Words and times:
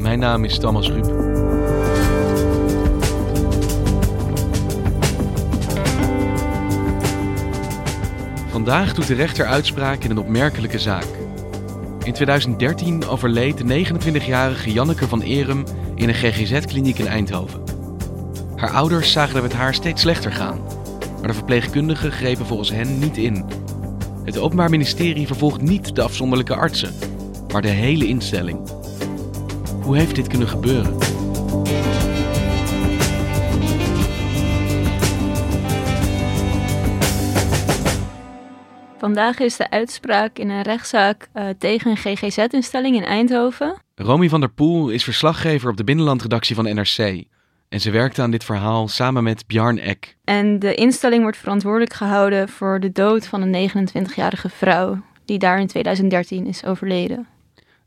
Mijn 0.00 0.18
naam 0.18 0.44
is 0.44 0.58
Thomas 0.58 0.88
Ruip. 0.88 1.04
Vandaag 8.50 8.94
doet 8.94 9.06
de 9.06 9.14
rechter 9.14 9.46
uitspraak 9.46 10.04
in 10.04 10.10
een 10.10 10.18
opmerkelijke 10.18 10.78
zaak. 10.78 11.06
In 12.04 12.12
2013 12.12 13.06
overleed 13.06 13.58
de 13.58 13.84
29-jarige 13.84 14.72
Janneke 14.72 15.08
van 15.08 15.22
Erum 15.22 15.64
in 15.94 16.08
een 16.08 16.14
GGZ-kliniek 16.14 16.98
in 16.98 17.06
Eindhoven. 17.06 17.62
Haar 18.56 18.70
ouders 18.70 19.12
zagen 19.12 19.34
het 19.34 19.42
met 19.42 19.52
haar 19.52 19.74
steeds 19.74 20.02
slechter 20.02 20.32
gaan, 20.32 20.60
maar 21.18 21.28
de 21.28 21.34
verpleegkundigen 21.34 22.12
grepen 22.12 22.46
volgens 22.46 22.70
hen 22.70 22.98
niet 22.98 23.16
in. 23.16 23.44
Het 24.24 24.38
Openbaar 24.38 24.70
Ministerie 24.70 25.26
vervolgt 25.26 25.60
niet 25.60 25.94
de 25.94 26.02
afzonderlijke 26.02 26.54
artsen, 26.54 26.94
maar 27.52 27.62
de 27.62 27.68
hele 27.68 28.06
instelling. 28.06 28.79
Hoe 29.90 29.98
heeft 29.98 30.14
dit 30.14 30.26
kunnen 30.26 30.48
gebeuren? 30.48 30.98
Vandaag 38.98 39.38
is 39.38 39.56
de 39.56 39.70
uitspraak 39.70 40.38
in 40.38 40.50
een 40.50 40.62
rechtszaak 40.62 41.28
uh, 41.34 41.48
tegen 41.58 41.90
een 41.90 41.96
GGZ-instelling 41.96 42.96
in 42.96 43.04
Eindhoven. 43.04 43.76
Romy 43.94 44.28
van 44.28 44.40
der 44.40 44.50
Poel 44.50 44.88
is 44.88 45.04
verslaggever 45.04 45.70
op 45.70 45.76
de 45.76 45.84
binnenlandredactie 45.84 46.54
van 46.54 46.64
NRC. 46.64 47.24
En 47.68 47.80
ze 47.80 47.90
werkte 47.90 48.22
aan 48.22 48.30
dit 48.30 48.44
verhaal 48.44 48.88
samen 48.88 49.22
met 49.22 49.46
Bjarn 49.46 49.78
Eck. 49.78 50.16
En 50.24 50.58
de 50.58 50.74
instelling 50.74 51.22
wordt 51.22 51.36
verantwoordelijk 51.36 51.92
gehouden 51.92 52.48
voor 52.48 52.80
de 52.80 52.92
dood 52.92 53.26
van 53.26 53.42
een 53.42 53.70
29-jarige 53.70 54.48
vrouw, 54.48 55.02
die 55.24 55.38
daar 55.38 55.60
in 55.60 55.66
2013 55.66 56.46
is 56.46 56.64
overleden. 56.64 57.26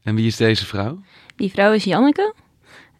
En 0.04 0.16
wie 0.16 0.28
is 0.28 0.36
deze 0.36 0.66
vrouw? 0.66 1.00
Die 1.36 1.52
vrouw 1.52 1.74
is 1.74 1.84
Janneke. 1.84 2.34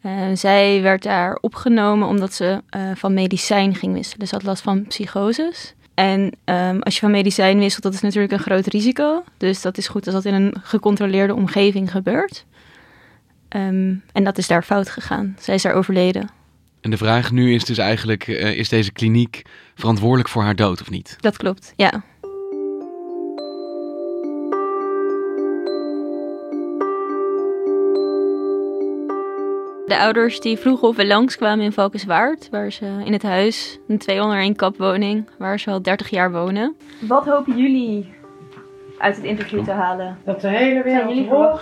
Uh, 0.06 0.22
zij 0.34 0.82
werd 0.82 1.04
daar 1.04 1.38
opgenomen 1.42 2.08
omdat 2.08 2.34
ze 2.34 2.62
uh, 2.76 2.82
van 2.96 3.14
medicijn 3.14 3.76
ging 3.76 3.94
wisselen. 3.94 4.28
Ze 4.28 4.36
had 4.36 4.44
last 4.44 4.62
van 4.62 4.88
psychoses. 4.88 5.74
En 5.94 6.32
um, 6.46 6.82
als 6.82 6.94
je 6.94 7.00
van 7.00 7.12
medicijn 7.12 7.60
wisselt, 7.60 7.84
dat 7.84 7.94
is 7.94 8.02
natuurlijk 8.02 8.34
een 8.34 8.40
groot 8.40 8.68
risico. 8.68 9.24
Dus 9.38 9.62
dat 9.62 9.78
is 9.78 9.88
goed 9.88 10.06
als 10.06 10.16
dat 10.16 10.26
in 10.26 10.34
een 10.34 10.56
gecontroleerde 10.62 11.36
omgeving 11.36 11.92
gebeurt. 11.92 12.46
Um, 13.50 14.04
en 14.12 14.24
dat 14.24 14.38
is 14.38 14.48
daar 14.48 14.64
fout 14.64 14.90
gegaan. 14.90 15.36
Zij 15.40 15.56
is 15.56 15.62
daar 15.62 15.74
overleden. 15.74 16.30
En 16.82 16.90
de 16.90 16.98
vraag 16.98 17.32
nu 17.32 17.54
is 17.54 17.66
dus 17.66 17.78
eigenlijk, 17.78 18.28
uh, 18.28 18.58
is 18.58 18.70
deze 18.70 18.92
kliniek 18.92 19.42
verantwoordelijk 19.76 20.30
voor 20.30 20.44
haar 20.44 20.56
dood 20.56 20.82
of 20.82 20.90
niet? 20.90 21.16
Dat 21.20 21.38
klopt, 21.38 21.74
ja. 21.76 22.04
De 29.94 30.00
ouders 30.00 30.40
die 30.40 30.58
vroegen 30.58 30.88
of 30.88 30.96
we 30.96 31.08
langskwamen 31.08 31.66
in 31.66 31.72
Valkenswaard, 31.72 32.48
waar 32.52 32.72
ze 32.72 32.86
in 33.06 33.14
het 33.14 33.24
huis, 33.24 33.80
een 33.88 33.98
201 33.98 34.56
kap 34.56 34.78
woning, 34.78 35.30
waar 35.38 35.60
ze 35.60 35.70
al 35.70 35.82
30 35.82 36.10
jaar 36.10 36.32
wonen. 36.32 36.76
Wat 37.00 37.26
hopen 37.26 37.58
jullie 37.58 38.14
uit 38.98 39.16
het 39.16 39.26
interview 39.26 39.64
te 39.64 39.72
halen? 39.72 40.18
Dat 40.26 40.42
de 40.42 40.48
hele 40.48 40.84
wereld 40.84 41.28
hoort 41.28 41.62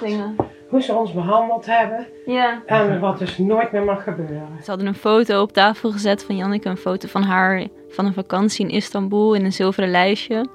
hoe 0.69 0.81
ze 0.81 0.93
ons 0.93 1.13
behandeld 1.13 1.65
hebben 1.65 2.07
ja. 2.25 2.61
en 2.65 2.99
wat 2.99 3.19
dus 3.19 3.37
nooit 3.37 3.71
meer 3.71 3.83
mag 3.83 4.03
gebeuren. 4.03 4.47
Ze 4.63 4.69
hadden 4.69 4.87
een 4.87 4.95
foto 4.95 5.41
op 5.41 5.51
tafel 5.51 5.91
gezet 5.91 6.23
van 6.23 6.35
Janneke, 6.35 6.69
een 6.69 6.77
foto 6.77 7.07
van 7.07 7.23
haar 7.23 7.67
van 7.89 8.05
een 8.05 8.13
vakantie 8.13 8.65
in 8.65 8.75
Istanbul 8.75 9.33
in 9.33 9.45
een 9.45 9.53
zilveren 9.53 9.91
lijstje. 9.91 10.45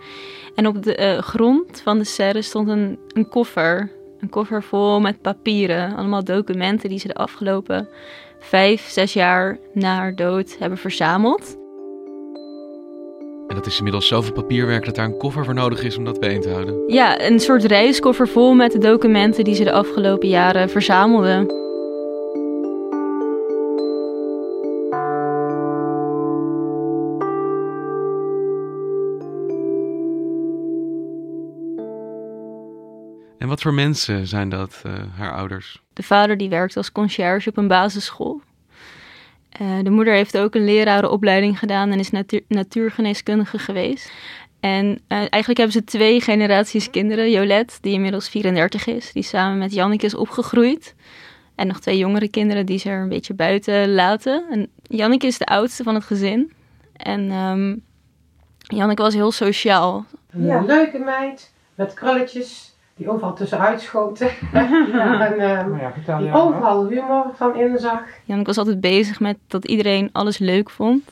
En 0.54 0.66
op 0.66 0.82
de 0.82 0.98
uh, 0.98 1.22
grond 1.22 1.80
van 1.84 1.98
de 1.98 2.04
serre 2.04 2.42
stond 2.42 2.68
een, 2.68 2.98
een 3.12 3.28
koffer 3.28 3.90
een 4.20 4.28
koffer 4.28 4.62
vol 4.62 5.00
met 5.00 5.20
papieren, 5.20 5.96
allemaal 5.96 6.24
documenten 6.24 6.88
die 6.88 6.98
ze 6.98 7.06
de 7.06 7.14
afgelopen 7.14 7.88
vijf, 8.38 8.88
zes 8.88 9.12
jaar 9.12 9.58
na 9.72 9.96
haar 9.96 10.14
dood 10.14 10.56
hebben 10.58 10.78
verzameld. 10.78 11.56
En 13.48 13.54
dat 13.54 13.66
is 13.66 13.76
inmiddels 13.76 14.06
zoveel 14.06 14.32
papierwerk 14.32 14.84
dat 14.84 14.94
daar 14.94 15.04
een 15.04 15.18
koffer 15.18 15.44
voor 15.44 15.54
nodig 15.54 15.82
is 15.82 15.96
om 15.96 16.04
dat 16.04 16.20
bijeen 16.20 16.40
te 16.40 16.50
houden. 16.50 16.82
Ja, 16.86 17.20
een 17.26 17.40
soort 17.40 17.64
reiskoffer 17.64 18.28
vol 18.28 18.54
met 18.54 18.72
de 18.72 18.78
documenten 18.78 19.44
die 19.44 19.54
ze 19.54 19.64
de 19.64 19.72
afgelopen 19.72 20.28
jaren 20.28 20.70
verzamelde. 20.70 21.64
Wat 33.56 33.64
voor 33.64 33.74
mensen 33.74 34.26
zijn 34.26 34.48
dat, 34.48 34.82
uh, 34.86 34.92
haar 35.16 35.32
ouders? 35.32 35.82
De 35.92 36.02
vader 36.02 36.36
die 36.36 36.48
werkt 36.48 36.76
als 36.76 36.92
conciërge 36.92 37.48
op 37.48 37.56
een 37.56 37.68
basisschool. 37.68 38.40
Uh, 39.60 39.68
de 39.82 39.90
moeder 39.90 40.14
heeft 40.14 40.38
ook 40.38 40.54
een 40.54 40.64
lerarenopleiding 40.64 41.58
gedaan 41.58 41.90
en 41.90 41.98
is 41.98 42.10
natuur, 42.10 42.42
natuurgeneeskundige 42.48 43.58
geweest. 43.58 44.12
En 44.60 44.86
uh, 44.86 44.98
eigenlijk 45.18 45.56
hebben 45.56 45.72
ze 45.72 45.84
twee 45.84 46.20
generaties 46.20 46.90
kinderen. 46.90 47.30
Jolette, 47.30 47.74
die 47.80 47.92
inmiddels 47.92 48.28
34 48.28 48.86
is, 48.86 49.12
die 49.12 49.22
samen 49.22 49.58
met 49.58 49.72
Janneke 49.72 50.06
is 50.06 50.14
opgegroeid. 50.14 50.94
En 51.54 51.66
nog 51.66 51.80
twee 51.80 51.98
jongere 51.98 52.28
kinderen 52.28 52.66
die 52.66 52.78
ze 52.78 52.88
er 52.90 53.02
een 53.02 53.08
beetje 53.08 53.34
buiten 53.34 53.94
laten. 53.94 54.44
En 54.50 54.68
Janneke 54.82 55.26
is 55.26 55.38
de 55.38 55.46
oudste 55.46 55.82
van 55.82 55.94
het 55.94 56.04
gezin. 56.04 56.52
En 56.92 57.30
um, 57.30 57.82
Janneke 58.58 59.02
was 59.02 59.14
heel 59.14 59.32
sociaal. 59.32 60.04
Ja. 60.32 60.58
Een 60.58 60.66
leuke 60.66 60.98
meid, 60.98 61.52
met 61.74 61.94
krulletjes, 61.94 62.75
die 62.96 63.10
overal 63.10 63.34
tussenuit 63.34 63.80
schoten. 63.80 64.30
ja. 64.52 65.26
En 65.26 65.66
um, 65.66 65.78
ja, 65.78 66.18
die 66.18 66.32
overal 66.32 66.86
humor 66.88 67.26
van 67.34 67.56
inzag. 67.56 68.00
Janneke 68.24 68.48
was 68.48 68.58
altijd 68.58 68.80
bezig 68.80 69.20
met 69.20 69.36
dat 69.46 69.64
iedereen 69.64 70.08
alles 70.12 70.38
leuk 70.38 70.70
vond. 70.70 71.02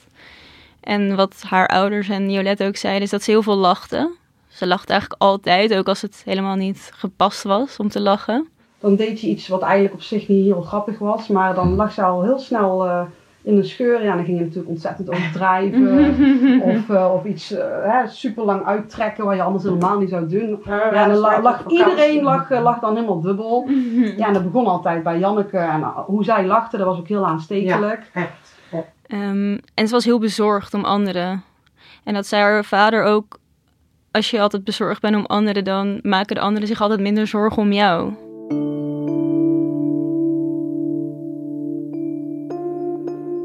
En 0.80 1.16
wat 1.16 1.42
haar 1.46 1.68
ouders 1.68 2.08
en 2.08 2.30
Jolette 2.30 2.64
ook 2.64 2.76
zeiden, 2.76 3.02
is 3.02 3.10
dat 3.10 3.22
ze 3.22 3.30
heel 3.30 3.42
veel 3.42 3.56
lachte. 3.56 4.10
Ze 4.48 4.66
lachte 4.66 4.92
eigenlijk 4.92 5.22
altijd, 5.22 5.74
ook 5.74 5.88
als 5.88 6.02
het 6.02 6.22
helemaal 6.24 6.56
niet 6.56 6.90
gepast 6.94 7.42
was 7.42 7.76
om 7.76 7.88
te 7.88 8.00
lachen. 8.00 8.48
Dan 8.78 8.96
deed 8.96 9.20
je 9.20 9.26
iets 9.26 9.48
wat 9.48 9.62
eigenlijk 9.62 9.94
op 9.94 10.02
zich 10.02 10.28
niet 10.28 10.44
heel 10.44 10.62
grappig 10.62 10.98
was, 10.98 11.28
maar 11.28 11.54
dan 11.54 11.74
lag 11.74 11.92
ze 11.92 12.02
al 12.02 12.22
heel 12.22 12.38
snel 12.38 12.86
uh, 12.86 13.02
in 13.44 13.56
een 13.56 13.64
scheur. 13.64 14.04
Ja, 14.04 14.14
dan 14.14 14.24
ging 14.24 14.38
je 14.38 14.44
natuurlijk 14.44 14.70
ontzettend 14.70 15.10
overdrijven. 15.10 15.98
of, 16.72 16.88
uh, 16.88 17.12
of 17.14 17.24
iets 17.24 17.52
uh, 17.52 17.58
hè, 17.82 18.08
super 18.08 18.44
lang 18.44 18.64
uittrekken 18.64 19.24
wat 19.24 19.36
je 19.36 19.42
anders 19.42 19.64
helemaal 19.64 19.98
niet 19.98 20.08
zou 20.08 20.28
doen. 20.28 20.60
Ja, 20.64 20.94
ja 20.94 21.06
dan 21.06 21.16
lag, 21.16 21.42
lag 21.42 21.66
iedereen 21.66 22.22
lag, 22.22 22.50
lag 22.50 22.78
dan 22.80 22.94
helemaal 22.94 23.20
dubbel. 23.20 23.68
ja, 24.16 24.26
en 24.26 24.32
dat 24.32 24.44
begon 24.44 24.66
altijd 24.66 25.02
bij 25.02 25.18
Janneke. 25.18 25.58
En 25.58 25.82
hoe 25.82 26.24
zij 26.24 26.46
lachte, 26.46 26.76
dat 26.76 26.86
was 26.86 26.98
ook 26.98 27.08
heel 27.08 27.26
aanstekelijk. 27.26 28.10
Ja, 28.14 28.20
echt. 28.20 28.52
Um, 29.08 29.58
en 29.74 29.86
ze 29.86 29.94
was 29.94 30.04
heel 30.04 30.18
bezorgd 30.18 30.74
om 30.74 30.84
anderen. 30.84 31.42
En 32.04 32.14
dat 32.14 32.26
zei 32.26 32.42
haar 32.42 32.64
vader 32.64 33.04
ook. 33.04 33.38
Als 34.10 34.30
je 34.30 34.40
altijd 34.40 34.64
bezorgd 34.64 35.00
bent 35.00 35.16
om 35.16 35.26
anderen, 35.26 35.64
dan 35.64 35.98
maken 36.02 36.34
de 36.34 36.40
anderen 36.40 36.68
zich 36.68 36.80
altijd 36.80 37.00
minder 37.00 37.26
zorgen 37.26 37.62
om 37.62 37.72
jou. 37.72 38.12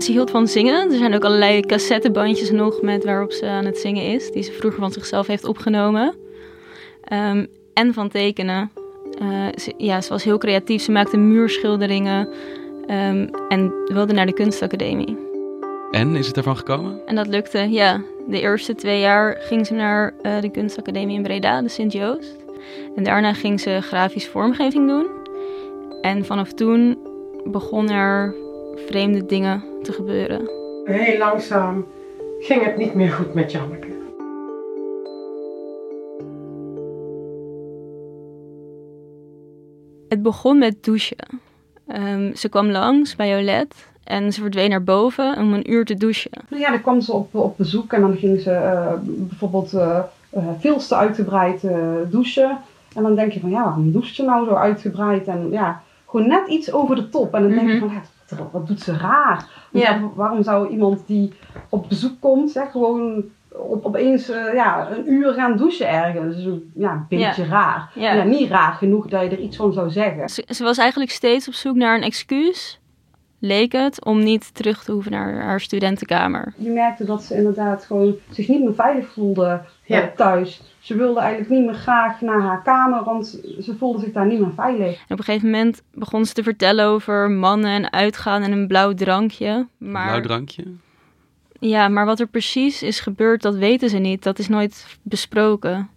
Ze 0.09 0.15
hield 0.15 0.31
van 0.31 0.47
zingen. 0.47 0.91
Er 0.91 0.97
zijn 0.97 1.15
ook 1.15 1.23
allerlei 1.23 1.61
cassettebandjes 1.61 2.51
nog 2.51 2.81
met 2.81 3.03
waarop 3.03 3.31
ze 3.31 3.45
aan 3.45 3.65
het 3.65 3.77
zingen 3.77 4.03
is, 4.03 4.31
die 4.31 4.43
ze 4.43 4.51
vroeger 4.51 4.79
van 4.79 4.91
zichzelf 4.91 5.27
heeft 5.27 5.45
opgenomen. 5.45 6.15
Um, 7.13 7.47
en 7.73 7.93
van 7.93 8.09
tekenen. 8.09 8.71
Uh, 9.21 9.45
ze, 9.55 9.73
ja, 9.77 10.01
ze 10.01 10.09
was 10.09 10.23
heel 10.23 10.37
creatief. 10.37 10.81
Ze 10.81 10.91
maakte 10.91 11.17
muurschilderingen 11.17 12.27
um, 12.81 13.29
en 13.49 13.73
wilde 13.85 14.13
naar 14.13 14.25
de 14.25 14.33
kunstacademie. 14.33 15.17
En 15.91 16.15
is 16.15 16.27
het 16.27 16.37
ervan 16.37 16.57
gekomen? 16.57 17.01
En 17.05 17.15
dat 17.15 17.27
lukte, 17.27 17.69
ja. 17.69 18.01
De 18.27 18.41
eerste 18.41 18.75
twee 18.75 18.99
jaar 18.99 19.37
ging 19.39 19.65
ze 19.65 19.73
naar 19.73 20.13
uh, 20.21 20.41
de 20.41 20.49
kunstacademie 20.51 21.15
in 21.15 21.23
Breda, 21.23 21.61
de 21.61 21.69
Sint-Joost. 21.69 22.35
En 22.95 23.03
daarna 23.03 23.33
ging 23.33 23.59
ze 23.59 23.79
grafisch 23.81 24.27
vormgeving 24.27 24.87
doen. 24.87 25.07
En 26.01 26.25
vanaf 26.25 26.53
toen 26.53 26.97
begon 27.43 27.89
er 27.89 28.35
vreemde 28.75 29.25
dingen 29.25 29.68
te 29.89 29.95
gebeuren. 29.95 30.49
Heel 30.83 31.17
langzaam 31.17 31.85
ging 32.39 32.63
het 32.63 32.77
niet 32.77 32.93
meer 32.93 33.11
goed 33.11 33.33
met 33.33 33.51
Janneke. 33.51 33.87
Het 40.07 40.21
begon 40.21 40.57
met 40.57 40.83
douchen. 40.83 41.41
Um, 41.87 42.35
ze 42.35 42.49
kwam 42.49 42.69
langs 42.69 43.15
bij 43.15 43.29
Jolette 43.29 43.75
en 44.03 44.33
ze 44.33 44.41
verdween 44.41 44.69
naar 44.69 44.83
boven 44.83 45.37
om 45.37 45.53
een 45.53 45.71
uur 45.71 45.85
te 45.85 45.95
douchen. 45.95 46.31
Nou 46.49 46.61
ja, 46.61 46.69
dan 46.69 46.81
kwam 46.81 47.01
ze 47.01 47.13
op, 47.13 47.35
op 47.35 47.57
bezoek 47.57 47.93
en 47.93 48.01
dan 48.01 48.17
ging 48.17 48.39
ze 48.39 48.51
uh, 48.51 48.93
bijvoorbeeld 49.03 49.73
uh, 49.73 49.99
uh, 50.37 50.43
veel 50.59 50.77
te 50.77 50.95
uitgebreid 50.95 51.61
douchen. 52.09 52.57
En 52.95 53.03
dan 53.03 53.15
denk 53.15 53.31
je 53.31 53.39
van 53.39 53.49
ja, 53.49 53.63
waarom 53.63 53.91
doucht 53.91 54.15
ze 54.15 54.23
nou 54.23 54.45
zo 54.45 54.53
uitgebreid? 54.53 55.27
En 55.27 55.49
ja, 55.51 55.81
gewoon 56.07 56.27
net 56.27 56.47
iets 56.47 56.71
over 56.71 56.95
de 56.95 57.09
top. 57.09 57.33
En 57.33 57.41
dan 57.41 57.51
denk 57.51 57.67
je 57.67 57.75
mhm. 57.75 57.79
van 57.79 57.95
ja, 57.95 58.01
wat 58.51 58.67
doet 58.67 58.81
ze 58.81 58.97
raar? 58.97 59.47
Ja. 59.71 60.09
Waarom 60.15 60.43
zou 60.43 60.69
iemand 60.69 61.07
die 61.07 61.33
op 61.69 61.89
bezoek 61.89 62.19
komt, 62.19 62.51
zeg, 62.51 62.71
gewoon 62.71 63.23
op, 63.51 63.85
opeens 63.85 64.29
uh, 64.29 64.53
ja, 64.53 64.91
een 64.91 65.11
uur 65.11 65.33
gaan 65.33 65.57
douchen 65.57 65.89
ergens. 65.89 66.35
Dus 66.35 66.53
ja, 66.75 66.91
een 66.91 67.05
beetje 67.17 67.45
raar. 67.45 67.91
Ja. 67.95 68.23
niet 68.23 68.49
raar 68.49 68.73
genoeg 68.73 69.07
dat 69.07 69.21
je 69.21 69.29
er 69.29 69.39
iets 69.39 69.57
van 69.57 69.73
zou 69.73 69.89
zeggen. 69.89 70.29
Ze, 70.29 70.43
ze, 70.47 70.63
was 70.63 70.77
eigenlijk 70.77 71.11
steeds 71.11 71.47
op 71.47 71.53
zoek 71.53 71.75
naar 71.75 71.95
een 71.95 72.03
excuus, 72.03 72.79
leek 73.39 73.71
het, 73.71 74.05
om 74.05 74.23
niet 74.23 74.55
terug 74.55 74.83
te 74.83 74.91
hoeven 74.91 75.11
naar 75.11 75.41
haar 75.41 75.61
studentenkamer. 75.61 76.53
Je 76.57 76.69
merkte 76.69 77.05
dat 77.05 77.23
ze 77.23 77.35
inderdaad 77.35 77.85
gewoon 77.85 78.15
zich 78.29 78.47
niet 78.47 78.63
meer 78.63 78.75
veilig 78.75 79.11
voelde 79.11 79.61
uh, 79.89 80.03
thuis. 80.15 80.61
Ze 80.79 80.95
wilde 80.95 81.19
eigenlijk 81.19 81.51
niet 81.51 81.65
meer 81.65 81.73
graag 81.73 82.21
naar 82.21 82.41
haar 82.41 82.61
kamer, 82.63 83.03
want 83.03 83.27
ze 83.59 83.75
voelde 83.77 83.99
zich 83.99 84.11
daar 84.11 84.25
niet 84.25 84.39
meer 84.39 84.53
veilig. 84.55 84.95
En 84.95 85.13
op 85.13 85.17
een 85.17 85.23
gegeven 85.23 85.49
moment 85.49 85.81
begon 85.93 86.25
ze 86.25 86.33
te 86.33 86.43
vertellen 86.43 86.85
over 86.85 87.31
mannen 87.31 87.71
en 87.71 87.91
uitgaan 87.91 88.41
en 88.41 88.51
een 88.51 88.67
blauw 88.67 88.93
drankje. 88.93 89.67
Maar... 89.77 90.07
Blauw 90.07 90.21
drankje? 90.21 90.63
Ja, 91.59 91.87
maar 91.87 92.05
wat 92.05 92.19
er 92.19 92.27
precies 92.27 92.83
is 92.83 92.99
gebeurd, 92.99 93.41
dat 93.41 93.55
weten 93.55 93.89
ze 93.89 93.97
niet. 93.97 94.23
Dat 94.23 94.39
is 94.39 94.47
nooit 94.47 94.97
besproken. 95.01 95.89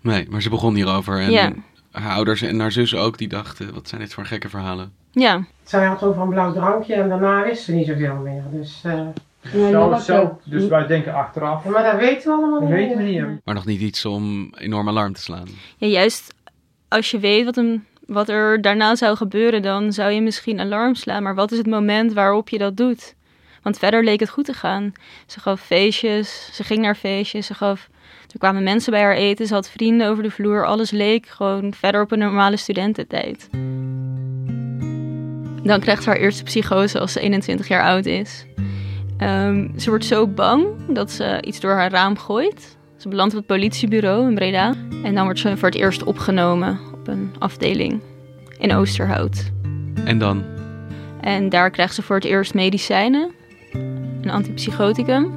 Nee, 0.00 0.26
maar 0.30 0.42
ze 0.42 0.50
begon 0.50 0.74
hierover. 0.74 1.20
En 1.20 1.30
ja. 1.30 1.52
haar 1.90 2.14
ouders 2.14 2.42
en 2.42 2.60
haar 2.60 2.72
zus 2.72 2.94
ook, 2.94 3.18
die 3.18 3.28
dachten, 3.28 3.74
wat 3.74 3.88
zijn 3.88 4.00
dit 4.00 4.14
voor 4.14 4.24
gekke 4.24 4.48
verhalen? 4.48 4.92
Ja. 5.10 5.44
Zij 5.62 5.86
had 5.86 6.02
over 6.02 6.22
een 6.22 6.28
blauw 6.28 6.52
drankje 6.52 6.94
en 6.94 7.08
daarna 7.08 7.44
wist 7.44 7.64
ze 7.64 7.72
niet 7.72 7.86
zoveel 7.86 8.16
meer. 8.16 8.42
Dus, 8.50 8.82
uh, 8.86 9.00
zo, 9.52 9.98
zo, 10.00 10.38
dus 10.44 10.66
wij 10.66 10.86
denken 10.86 11.14
achteraf. 11.14 11.64
maar 11.64 11.82
dat 11.82 12.00
weten 12.00 12.30
we 12.30 12.36
allemaal 12.36 12.60
niet. 12.60 12.68
Dat 12.68 12.78
weten 12.78 12.96
we 12.96 13.02
niet. 13.02 13.44
Maar 13.44 13.54
nog 13.54 13.66
niet 13.66 13.80
iets 13.80 14.04
om 14.04 14.52
enorm 14.58 14.88
alarm 14.88 15.12
te 15.12 15.20
slaan. 15.20 15.48
Ja, 15.76 15.86
juist 15.86 16.34
als 16.88 17.10
je 17.10 17.18
weet 17.18 17.44
wat, 17.44 17.56
een, 17.56 17.84
wat 18.06 18.28
er 18.28 18.60
daarna 18.60 18.96
zou 18.96 19.16
gebeuren, 19.16 19.62
dan 19.62 19.92
zou 19.92 20.10
je 20.10 20.20
misschien 20.20 20.60
alarm 20.60 20.94
slaan. 20.94 21.22
Maar 21.22 21.34
wat 21.34 21.52
is 21.52 21.58
het 21.58 21.66
moment 21.66 22.12
waarop 22.12 22.48
je 22.48 22.58
dat 22.58 22.76
doet? 22.76 23.14
Want 23.62 23.78
verder 23.78 24.04
leek 24.04 24.20
het 24.20 24.28
goed 24.28 24.44
te 24.44 24.52
gaan. 24.52 24.92
Ze 25.26 25.40
gaf 25.40 25.60
feestjes, 25.60 26.50
ze 26.52 26.64
ging 26.64 26.80
naar 26.80 26.94
feestjes, 26.94 27.46
ze 27.46 27.54
gaf... 27.54 27.88
Er 28.32 28.38
kwamen 28.38 28.62
mensen 28.62 28.92
bij 28.92 29.02
haar 29.02 29.14
eten, 29.14 29.46
ze 29.46 29.54
had 29.54 29.70
vrienden 29.70 30.08
over 30.08 30.22
de 30.22 30.30
vloer. 30.30 30.66
Alles 30.66 30.90
leek 30.90 31.26
gewoon 31.26 31.74
verder 31.74 32.02
op 32.02 32.12
een 32.12 32.18
normale 32.18 32.56
studententijd. 32.56 33.48
Dan 35.62 35.80
krijgt 35.80 36.02
ze 36.02 36.08
haar 36.08 36.18
eerste 36.18 36.42
psychose 36.42 37.00
als 37.00 37.12
ze 37.12 37.20
21 37.20 37.68
jaar 37.68 37.82
oud 37.82 38.06
is. 38.06 38.46
Ehm, 39.18 39.68
ze 39.78 39.88
wordt 39.90 40.04
zo 40.04 40.26
bang 40.26 40.66
dat 40.88 41.10
ze 41.10 41.42
iets 41.42 41.60
door 41.60 41.72
haar 41.72 41.90
raam 41.90 42.18
gooit. 42.18 42.76
Ze 42.96 43.08
belandt 43.08 43.32
op 43.32 43.38
het 43.38 43.48
politiebureau 43.48 44.28
in 44.28 44.34
Breda. 44.34 44.74
En 45.02 45.14
dan 45.14 45.24
wordt 45.24 45.38
ze 45.38 45.56
voor 45.56 45.68
het 45.68 45.78
eerst 45.78 46.04
opgenomen 46.04 46.78
op 46.92 47.08
een 47.08 47.34
afdeling 47.38 48.00
in 48.58 48.74
Oosterhout. 48.74 49.50
En 50.04 50.18
dan? 50.18 50.44
En 51.20 51.48
daar 51.48 51.70
krijgt 51.70 51.94
ze 51.94 52.02
voor 52.02 52.16
het 52.16 52.24
eerst 52.24 52.54
medicijnen 52.54 53.30
een 54.20 54.30
antipsychoticum. 54.30 55.32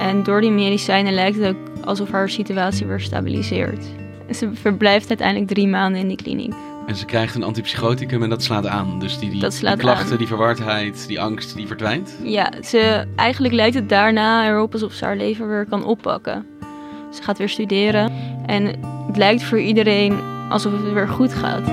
En 0.00 0.22
door 0.22 0.40
die 0.40 0.50
medicijnen 0.50 1.12
lijkt 1.12 1.38
het 1.38 1.56
ook 1.56 1.84
alsof 1.84 2.10
haar 2.10 2.30
situatie 2.30 2.86
weer 2.86 3.00
stabiliseert. 3.00 3.84
Ze 4.30 4.50
verblijft 4.54 5.08
uiteindelijk 5.08 5.50
drie 5.50 5.68
maanden 5.68 6.00
in 6.00 6.08
die 6.08 6.16
kliniek. 6.16 6.54
En 6.88 6.96
ze 6.96 7.04
krijgt 7.04 7.34
een 7.34 7.42
antipsychoticum 7.42 8.22
en 8.22 8.28
dat 8.28 8.42
slaat 8.42 8.66
aan. 8.66 8.98
Dus 8.98 9.18
die, 9.18 9.30
die, 9.30 9.48
die 9.48 9.76
klachten, 9.76 10.18
die 10.18 10.26
verwardheid, 10.26 11.06
die 11.06 11.20
angst, 11.20 11.56
die 11.56 11.66
verdwijnt? 11.66 12.16
Ja, 12.22 12.52
ze, 12.62 13.06
eigenlijk 13.16 13.54
lijkt 13.54 13.74
het 13.74 13.88
daarna 13.88 14.48
erop 14.48 14.72
alsof 14.72 14.92
ze 14.92 15.04
haar 15.04 15.16
leven 15.16 15.48
weer 15.48 15.66
kan 15.66 15.84
oppakken. 15.84 16.46
Ze 17.12 17.22
gaat 17.22 17.38
weer 17.38 17.48
studeren 17.48 18.12
en 18.46 18.64
het 19.06 19.16
lijkt 19.16 19.42
voor 19.42 19.60
iedereen 19.60 20.20
alsof 20.48 20.72
het 20.72 20.92
weer 20.92 21.08
goed 21.08 21.32
gaat. 21.32 21.66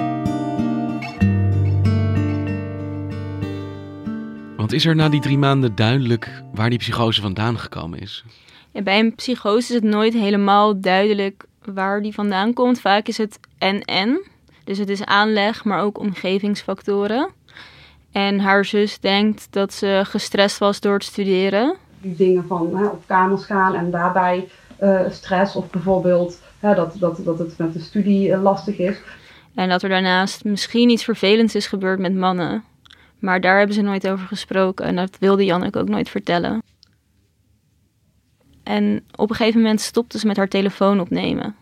Want 4.57 4.71
is 4.71 4.85
er 4.85 4.95
na 4.95 5.09
die 5.09 5.21
drie 5.21 5.37
maanden 5.37 5.75
duidelijk 5.75 6.43
waar 6.53 6.69
die 6.69 6.79
psychose 6.79 7.21
vandaan 7.21 7.59
gekomen 7.59 7.99
is? 7.99 8.23
Ja, 8.71 8.81
bij 8.81 8.99
een 8.99 9.15
psychose 9.15 9.67
is 9.67 9.81
het 9.81 9.83
nooit 9.83 10.13
helemaal 10.13 10.81
duidelijk 10.81 11.45
waar 11.73 12.01
die 12.01 12.13
vandaan 12.13 12.53
komt. 12.53 12.79
Vaak 12.79 13.07
is 13.07 13.17
het 13.17 13.39
en-en. 13.57 14.33
Dus 14.65 14.77
het 14.77 14.89
is 14.89 15.05
aanleg, 15.05 15.63
maar 15.63 15.81
ook 15.81 15.99
omgevingsfactoren. 15.99 17.29
En 18.11 18.39
haar 18.39 18.65
zus 18.65 18.99
denkt 18.99 19.47
dat 19.49 19.73
ze 19.73 20.01
gestrest 20.03 20.57
was 20.57 20.79
door 20.79 20.93
het 20.93 21.03
studeren. 21.03 21.75
Die 22.01 22.15
dingen 22.15 22.47
van 22.47 22.75
hè, 22.75 22.85
op 22.85 23.03
kamers 23.07 23.45
gaan 23.45 23.75
en 23.75 23.91
daarbij 23.91 24.47
uh, 24.81 25.01
stress 25.09 25.55
of 25.55 25.69
bijvoorbeeld 25.69 26.41
hè, 26.59 26.75
dat, 26.75 26.95
dat, 26.99 27.19
dat 27.23 27.39
het 27.39 27.57
met 27.57 27.73
de 27.73 27.79
studie 27.79 28.29
uh, 28.29 28.41
lastig 28.41 28.77
is. 28.77 28.97
En 29.55 29.69
dat 29.69 29.83
er 29.83 29.89
daarnaast 29.89 30.43
misschien 30.43 30.89
iets 30.89 31.03
vervelends 31.03 31.55
is 31.55 31.67
gebeurd 31.67 31.99
met 31.99 32.15
mannen. 32.15 32.63
Maar 33.19 33.41
daar 33.41 33.57
hebben 33.57 33.75
ze 33.75 33.81
nooit 33.81 34.07
over 34.07 34.27
gesproken 34.27 34.85
en 34.85 34.95
dat 34.95 35.17
wilde 35.19 35.45
Janneke 35.45 35.79
ook 35.79 35.89
nooit 35.89 36.09
vertellen. 36.09 36.63
En 38.63 39.03
op 39.15 39.29
een 39.29 39.35
gegeven 39.35 39.61
moment 39.61 39.81
stopte 39.81 40.19
ze 40.19 40.27
met 40.27 40.37
haar 40.37 40.47
telefoon 40.47 40.99
opnemen. 40.99 41.55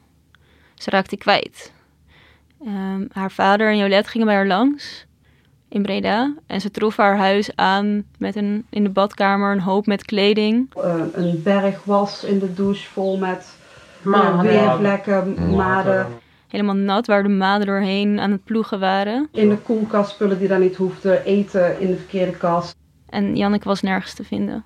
Ze 0.76 0.90
raakte 0.90 1.18
kwijt. 1.18 1.74
Um, 2.68 3.08
haar 3.12 3.32
vader 3.32 3.70
en 3.70 3.78
Jolette 3.78 4.10
gingen 4.10 4.28
bij 4.28 4.36
haar 4.36 4.48
langs 4.48 5.06
in 5.70 5.82
Breda. 5.82 6.34
En 6.48 6.62
ze 6.62 6.72
troffen 6.72 7.04
haar 7.04 7.18
huis 7.18 7.56
aan 7.56 8.04
met 8.18 8.36
een, 8.36 8.66
in 8.70 8.84
de 8.84 8.90
badkamer 8.90 9.52
een 9.52 9.60
hoop 9.60 9.86
met 9.86 10.06
kleding. 10.06 10.72
Uh, 10.78 11.04
een 11.14 11.42
berg 11.44 11.84
was 11.84 12.24
in 12.24 12.40
de 12.40 12.54
douche 12.54 12.90
vol 12.90 13.18
met 13.18 13.58
uh, 14.06 14.42
weervlekken, 14.42 15.56
maden 15.56 16.08
helemaal 16.54 16.76
nat, 16.76 17.08
waar 17.08 17.24
de 17.24 17.30
maden 17.30 17.68
doorheen 17.68 18.20
aan 18.20 18.32
het 18.32 18.44
ploegen 18.44 18.80
waren. 18.80 19.28
In 19.32 19.50
de 19.50 19.58
koelkast 19.58 20.12
spullen 20.12 20.40
die 20.40 20.48
daar 20.48 20.60
niet 20.60 20.76
hoefden, 20.76 21.24
eten 21.24 21.80
in 21.80 21.88
de 21.88 21.96
verkeerde 21.96 22.38
kast. 22.38 22.76
En 23.10 23.36
Janneke 23.36 23.68
was 23.68 23.82
nergens 23.82 24.14
te 24.14 24.24
vinden. 24.24 24.64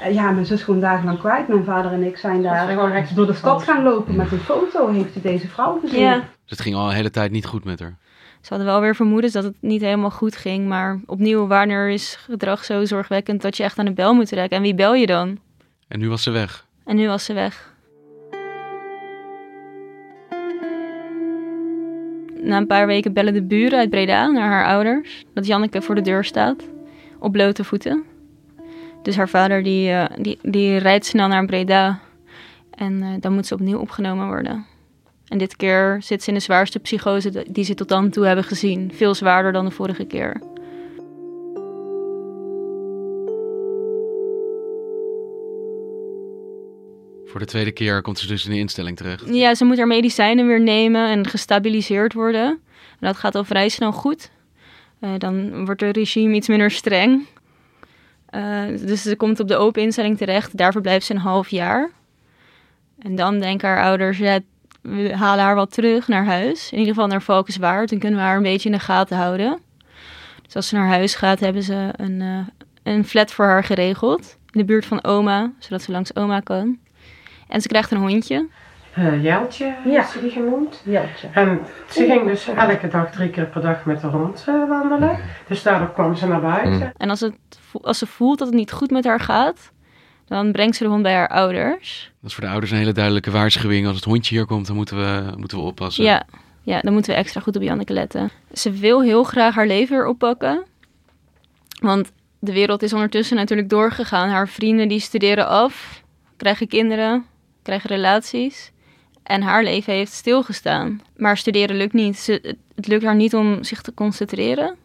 Eh, 0.00 0.14
ja, 0.14 0.30
mijn 0.30 0.46
zus 0.46 0.62
gewoon 0.62 0.80
dagenlang 0.80 1.18
kwijt. 1.18 1.48
Mijn 1.48 1.64
vader 1.64 1.92
en 1.92 2.02
ik 2.02 2.16
zijn 2.16 2.42
daar 2.42 2.68
gewoon 2.68 3.04
door 3.14 3.26
de 3.26 3.34
stad 3.34 3.62
gaan 3.62 3.82
lopen 3.82 4.16
met 4.16 4.32
een 4.32 4.38
foto. 4.38 4.88
Heeft 4.88 5.16
u 5.16 5.20
deze 5.20 5.48
vrouw 5.48 5.80
gezien? 5.80 6.00
Ja. 6.00 6.14
Dus 6.16 6.58
het 6.58 6.60
ging 6.60 6.74
al 6.74 6.88
een 6.88 6.94
hele 6.94 7.10
tijd 7.10 7.30
niet 7.30 7.46
goed 7.46 7.64
met 7.64 7.80
haar. 7.80 7.96
Ze 8.40 8.48
hadden 8.48 8.66
wel 8.66 8.80
weer 8.80 8.94
vermoedens 8.94 9.32
dat 9.32 9.44
het 9.44 9.56
niet 9.60 9.80
helemaal 9.80 10.10
goed 10.10 10.36
ging. 10.36 10.68
Maar 10.68 11.00
opnieuw, 11.06 11.46
wanneer 11.46 11.88
is 11.88 12.16
gedrag 12.16 12.64
zo 12.64 12.84
zorgwekkend 12.84 13.42
dat 13.42 13.56
je 13.56 13.62
echt 13.62 13.78
aan 13.78 13.84
de 13.84 13.92
bel 13.92 14.14
moet 14.14 14.28
trekken? 14.28 14.56
En 14.56 14.62
wie 14.62 14.74
bel 14.74 14.94
je 14.94 15.06
dan? 15.06 15.38
En 15.88 15.98
nu 15.98 16.08
was 16.08 16.22
ze 16.22 16.30
weg. 16.30 16.66
En 16.84 16.96
nu 16.96 17.06
was 17.06 17.24
ze 17.24 17.32
weg. 17.32 17.74
Na 22.42 22.56
een 22.56 22.66
paar 22.66 22.86
weken 22.86 23.12
bellen 23.12 23.32
de 23.32 23.42
buren 23.42 23.78
uit 23.78 23.90
Breda 23.90 24.26
naar 24.26 24.48
haar 24.48 24.66
ouders 24.66 25.24
dat 25.34 25.46
Janneke 25.46 25.82
voor 25.82 25.94
de 25.94 26.00
deur 26.00 26.24
staat, 26.24 26.68
op 27.18 27.32
blote 27.32 27.64
voeten. 27.64 28.04
Dus 29.02 29.16
haar 29.16 29.28
vader 29.28 29.62
die, 29.62 29.90
uh, 29.90 30.04
die, 30.18 30.38
die 30.42 30.76
rijdt 30.76 31.06
snel 31.06 31.28
naar 31.28 31.46
Breda 31.46 32.00
en 32.70 33.02
uh, 33.02 33.08
dan 33.20 33.32
moet 33.32 33.46
ze 33.46 33.54
opnieuw 33.54 33.78
opgenomen 33.78 34.26
worden. 34.26 34.66
En 35.28 35.38
dit 35.38 35.56
keer 35.56 35.96
zit 36.02 36.22
ze 36.22 36.28
in 36.28 36.34
de 36.34 36.40
zwaarste 36.40 36.78
psychose 36.78 37.44
die 37.50 37.64
ze 37.64 37.74
tot 37.74 37.88
dan 37.88 38.10
toe 38.10 38.26
hebben 38.26 38.44
gezien. 38.44 38.92
Veel 38.94 39.14
zwaarder 39.14 39.52
dan 39.52 39.64
de 39.64 39.70
vorige 39.70 40.04
keer. 40.04 40.40
Voor 47.26 47.40
de 47.40 47.46
tweede 47.46 47.72
keer 47.72 48.02
komt 48.02 48.18
ze 48.18 48.26
dus 48.26 48.44
in 48.44 48.50
de 48.50 48.58
instelling 48.58 48.96
terecht. 48.96 49.34
Ja, 49.34 49.54
ze 49.54 49.64
moet 49.64 49.76
haar 49.76 49.86
medicijnen 49.86 50.46
weer 50.46 50.60
nemen 50.60 51.08
en 51.08 51.26
gestabiliseerd 51.26 52.12
worden. 52.12 52.46
En 53.00 53.06
dat 53.06 53.16
gaat 53.16 53.34
al 53.34 53.44
vrij 53.44 53.68
snel 53.68 53.92
goed. 53.92 54.30
Uh, 55.00 55.10
dan 55.18 55.64
wordt 55.64 55.80
het 55.80 55.96
regime 55.96 56.34
iets 56.34 56.48
minder 56.48 56.70
streng. 56.70 57.26
Uh, 58.34 58.86
dus 58.86 59.02
ze 59.02 59.16
komt 59.16 59.40
op 59.40 59.48
de 59.48 59.56
open 59.56 59.82
instelling 59.82 60.18
terecht. 60.18 60.56
Daar 60.56 60.72
verblijft 60.72 61.06
ze 61.06 61.14
een 61.14 61.20
half 61.20 61.48
jaar. 61.48 61.90
En 62.98 63.14
dan 63.14 63.38
denken 63.38 63.68
haar 63.68 63.82
ouders, 63.82 64.18
ja, 64.18 64.38
we 64.82 65.16
halen 65.16 65.44
haar 65.44 65.54
wel 65.54 65.66
terug 65.66 66.08
naar 66.08 66.24
huis. 66.24 66.72
In 66.72 66.78
ieder 66.78 66.94
geval 66.94 67.08
naar 67.08 67.22
Valkenswaard. 67.22 67.90
Dan 67.90 67.98
kunnen 67.98 68.18
we 68.18 68.24
haar 68.24 68.36
een 68.36 68.42
beetje 68.42 68.68
in 68.68 68.74
de 68.74 68.82
gaten 68.82 69.16
houden. 69.16 69.58
Dus 70.42 70.56
als 70.56 70.68
ze 70.68 70.74
naar 70.74 70.88
huis 70.88 71.14
gaat, 71.14 71.40
hebben 71.40 71.62
ze 71.62 71.88
een, 71.96 72.20
uh, 72.20 72.46
een 72.82 73.04
flat 73.04 73.32
voor 73.32 73.44
haar 73.44 73.64
geregeld. 73.64 74.38
in 74.50 74.60
de 74.60 74.64
buurt 74.64 74.86
van 74.86 75.04
oma, 75.04 75.52
zodat 75.58 75.82
ze 75.82 75.92
langs 75.92 76.14
oma 76.14 76.40
kan. 76.40 76.78
En 77.48 77.60
ze 77.60 77.68
krijgt 77.68 77.90
een 77.90 77.98
hondje. 77.98 78.48
Uh, 78.98 79.22
Jeltje 79.22 79.74
ja. 79.84 80.00
is 80.00 80.20
die 80.20 80.30
genoemd. 80.30 80.82
Jeltje. 80.84 81.28
En 81.32 81.60
ze 81.90 82.04
ging 82.06 82.26
dus 82.26 82.48
elke 82.48 82.88
dag 82.88 83.10
drie 83.10 83.30
keer 83.30 83.46
per 83.46 83.62
dag 83.62 83.84
met 83.84 84.00
de 84.00 84.06
hond 84.06 84.44
uh, 84.48 84.68
wandelen. 84.68 85.18
Dus 85.48 85.62
daardoor 85.62 85.92
kwam 85.92 86.16
ze 86.16 86.26
naar 86.26 86.40
buiten. 86.40 86.72
Mm. 86.72 86.92
En 86.96 87.10
als, 87.10 87.20
het, 87.20 87.34
als 87.82 87.98
ze 87.98 88.06
voelt 88.06 88.38
dat 88.38 88.46
het 88.46 88.56
niet 88.56 88.72
goed 88.72 88.90
met 88.90 89.04
haar 89.04 89.20
gaat, 89.20 89.72
dan 90.26 90.52
brengt 90.52 90.76
ze 90.76 90.82
de 90.82 90.88
hond 90.90 91.02
bij 91.02 91.14
haar 91.14 91.28
ouders. 91.28 92.12
Dat 92.20 92.30
is 92.30 92.36
voor 92.36 92.44
de 92.44 92.50
ouders 92.50 92.72
een 92.72 92.78
hele 92.78 92.92
duidelijke 92.92 93.30
waarschuwing. 93.30 93.86
Als 93.86 93.96
het 93.96 94.04
hondje 94.04 94.34
hier 94.34 94.46
komt, 94.46 94.66
dan 94.66 94.76
moeten 94.76 94.96
we, 94.96 95.32
moeten 95.36 95.58
we 95.58 95.64
oppassen. 95.64 96.04
Ja, 96.04 96.22
ja, 96.62 96.80
dan 96.80 96.92
moeten 96.92 97.12
we 97.12 97.18
extra 97.18 97.40
goed 97.40 97.56
op 97.56 97.62
Janneke 97.62 97.92
letten. 97.92 98.30
Ze 98.52 98.70
wil 98.70 99.02
heel 99.02 99.24
graag 99.24 99.54
haar 99.54 99.66
leven 99.66 99.96
weer 99.96 100.06
oppakken. 100.06 100.64
Want 101.80 102.12
de 102.38 102.52
wereld 102.52 102.82
is 102.82 102.92
ondertussen 102.92 103.36
natuurlijk 103.36 103.68
doorgegaan. 103.68 104.28
Haar 104.28 104.48
vrienden 104.48 104.88
die 104.88 105.00
studeren 105.00 105.46
af, 105.48 106.02
krijgen 106.36 106.68
kinderen, 106.68 107.26
krijgen 107.62 107.90
relaties. 107.90 108.72
En 109.22 109.42
haar 109.42 109.62
leven 109.62 109.92
heeft 109.92 110.12
stilgestaan. 110.12 111.00
Maar 111.16 111.36
studeren 111.36 111.76
lukt 111.76 111.92
niet. 111.92 112.18
Ze, 112.18 112.56
het 112.74 112.86
lukt 112.86 113.04
haar 113.04 113.16
niet 113.16 113.34
om 113.34 113.64
zich 113.64 113.82
te 113.82 113.94
concentreren. 113.94 114.76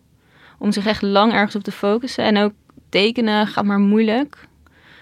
Om 0.60 0.72
zich 0.72 0.86
echt 0.86 1.02
lang 1.02 1.34
ergens 1.34 1.56
op 1.56 1.64
te 1.64 1.72
focussen. 1.72 2.24
En 2.24 2.38
ook 2.38 2.52
tekenen 2.90 3.48
gaat 3.48 3.66
maar 3.66 3.80
moeilijk. 3.80 4.48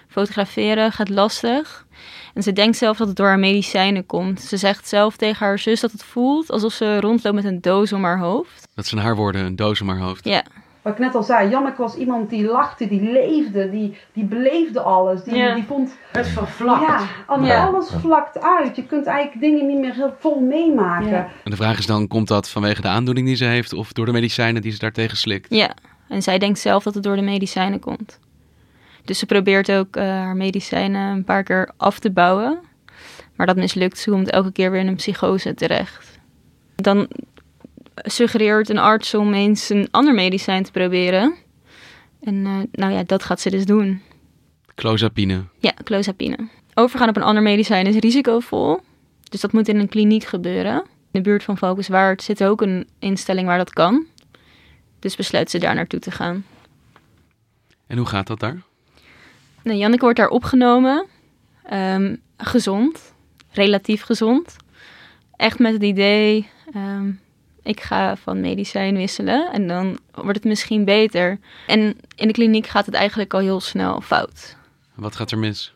Fotograferen 0.08 0.92
gaat 0.92 1.08
lastig. 1.08 1.86
En 2.34 2.42
ze 2.42 2.52
denkt 2.52 2.76
zelf 2.76 2.96
dat 2.96 3.08
het 3.08 3.16
door 3.16 3.26
haar 3.26 3.38
medicijnen 3.38 4.06
komt. 4.06 4.40
Ze 4.40 4.56
zegt 4.56 4.88
zelf 4.88 5.16
tegen 5.16 5.46
haar 5.46 5.58
zus 5.58 5.80
dat 5.80 5.92
het 5.92 6.04
voelt 6.04 6.50
alsof 6.50 6.72
ze 6.72 7.00
rondloopt 7.00 7.34
met 7.36 7.44
een 7.44 7.60
doos 7.60 7.92
om 7.92 8.04
haar 8.04 8.18
hoofd. 8.18 8.68
Dat 8.74 8.86
zijn 8.86 9.00
haar 9.00 9.16
woorden, 9.16 9.44
een 9.44 9.56
doos 9.56 9.80
om 9.80 9.88
haar 9.88 9.98
hoofd. 9.98 10.24
Ja. 10.24 10.44
Wat 10.84 10.92
ik 10.92 10.98
net 10.98 11.14
al 11.14 11.22
zei, 11.22 11.50
Janneke 11.50 11.82
was 11.82 11.96
iemand 11.96 12.30
die 12.30 12.44
lachte, 12.44 12.88
die 12.88 13.02
leefde, 13.02 13.70
die, 13.70 13.96
die 14.12 14.24
beleefde 14.24 14.80
alles. 14.80 15.22
Die, 15.22 15.54
die 15.54 15.64
vond... 15.64 15.96
Het 16.12 16.26
vervlakt. 16.26 17.04
Ja, 17.42 17.66
alles 17.66 17.90
vlakt 18.00 18.42
uit. 18.42 18.76
Je 18.76 18.86
kunt 18.86 19.06
eigenlijk 19.06 19.40
dingen 19.40 19.66
niet 19.66 19.78
meer 19.78 19.94
heel 19.94 20.14
vol 20.18 20.40
meemaken. 20.40 21.26
En 21.44 21.50
de 21.50 21.56
vraag 21.56 21.78
is 21.78 21.86
dan, 21.86 22.08
komt 22.08 22.28
dat 22.28 22.48
vanwege 22.48 22.82
de 22.82 22.88
aandoening 22.88 23.26
die 23.26 23.36
ze 23.36 23.44
heeft 23.44 23.72
of 23.72 23.92
door 23.92 24.06
de 24.06 24.12
medicijnen 24.12 24.62
die 24.62 24.72
ze 24.72 24.78
daartegen 24.78 25.16
slikt? 25.16 25.54
Ja, 25.54 25.74
en 26.08 26.22
zij 26.22 26.38
denkt 26.38 26.58
zelf 26.58 26.82
dat 26.82 26.94
het 26.94 27.02
door 27.02 27.16
de 27.16 27.22
medicijnen 27.22 27.80
komt. 27.80 28.18
Dus 29.04 29.18
ze 29.18 29.26
probeert 29.26 29.72
ook 29.72 29.96
uh, 29.96 30.02
haar 30.02 30.36
medicijnen 30.36 31.16
een 31.16 31.24
paar 31.24 31.42
keer 31.42 31.70
af 31.76 31.98
te 31.98 32.10
bouwen. 32.10 32.58
Maar 33.36 33.46
dat 33.46 33.56
mislukt. 33.56 33.98
Ze 33.98 34.10
komt 34.10 34.30
elke 34.30 34.52
keer 34.52 34.70
weer 34.70 34.80
in 34.80 34.86
een 34.86 34.96
psychose 34.96 35.54
terecht. 35.54 36.18
Dan 36.74 37.08
suggereert 37.94 38.68
een 38.68 38.78
arts 38.78 39.14
om 39.14 39.34
eens 39.34 39.68
een 39.68 39.88
ander 39.90 40.14
medicijn 40.14 40.62
te 40.62 40.70
proberen. 40.70 41.34
En 42.20 42.34
uh, 42.34 42.58
nou 42.72 42.92
ja, 42.92 43.02
dat 43.02 43.22
gaat 43.22 43.40
ze 43.40 43.50
dus 43.50 43.64
doen. 43.64 44.02
Clozapine. 44.74 45.44
Ja, 45.58 45.72
clozapine. 45.84 46.48
Overgaan 46.74 47.08
op 47.08 47.16
een 47.16 47.22
ander 47.22 47.42
medicijn 47.42 47.86
is 47.86 47.96
risicovol. 47.96 48.80
Dus 49.28 49.40
dat 49.40 49.52
moet 49.52 49.68
in 49.68 49.78
een 49.78 49.88
kliniek 49.88 50.24
gebeuren. 50.24 50.74
In 50.74 50.86
de 51.10 51.20
buurt 51.20 51.42
van 51.42 51.58
Valkenswaard 51.58 52.22
zit 52.22 52.44
ook 52.44 52.60
een 52.60 52.88
instelling 52.98 53.46
waar 53.46 53.58
dat 53.58 53.72
kan. 53.72 54.06
Dus 54.98 55.16
besluit 55.16 55.50
ze 55.50 55.58
daar 55.58 55.74
naartoe 55.74 56.00
te 56.00 56.10
gaan. 56.10 56.44
En 57.86 57.96
hoe 57.96 58.06
gaat 58.06 58.26
dat 58.26 58.40
daar? 58.40 58.62
Nou, 59.62 59.78
Janneke 59.78 60.02
wordt 60.02 60.18
daar 60.18 60.28
opgenomen. 60.28 61.06
Um, 61.72 62.20
gezond. 62.36 63.14
Relatief 63.50 64.02
gezond. 64.02 64.56
Echt 65.36 65.58
met 65.58 65.72
het 65.72 65.82
idee, 65.82 66.48
um, 66.74 67.20
ik 67.64 67.80
ga 67.80 68.16
van 68.16 68.40
medicijn 68.40 68.96
wisselen 68.96 69.52
en 69.52 69.68
dan 69.68 69.98
wordt 70.14 70.38
het 70.38 70.44
misschien 70.44 70.84
beter. 70.84 71.38
En 71.66 71.96
in 72.14 72.26
de 72.26 72.32
kliniek 72.32 72.66
gaat 72.66 72.86
het 72.86 72.94
eigenlijk 72.94 73.34
al 73.34 73.40
heel 73.40 73.60
snel 73.60 74.00
fout. 74.00 74.56
Wat 74.94 75.16
gaat 75.16 75.30
er 75.30 75.38
mis? 75.38 75.74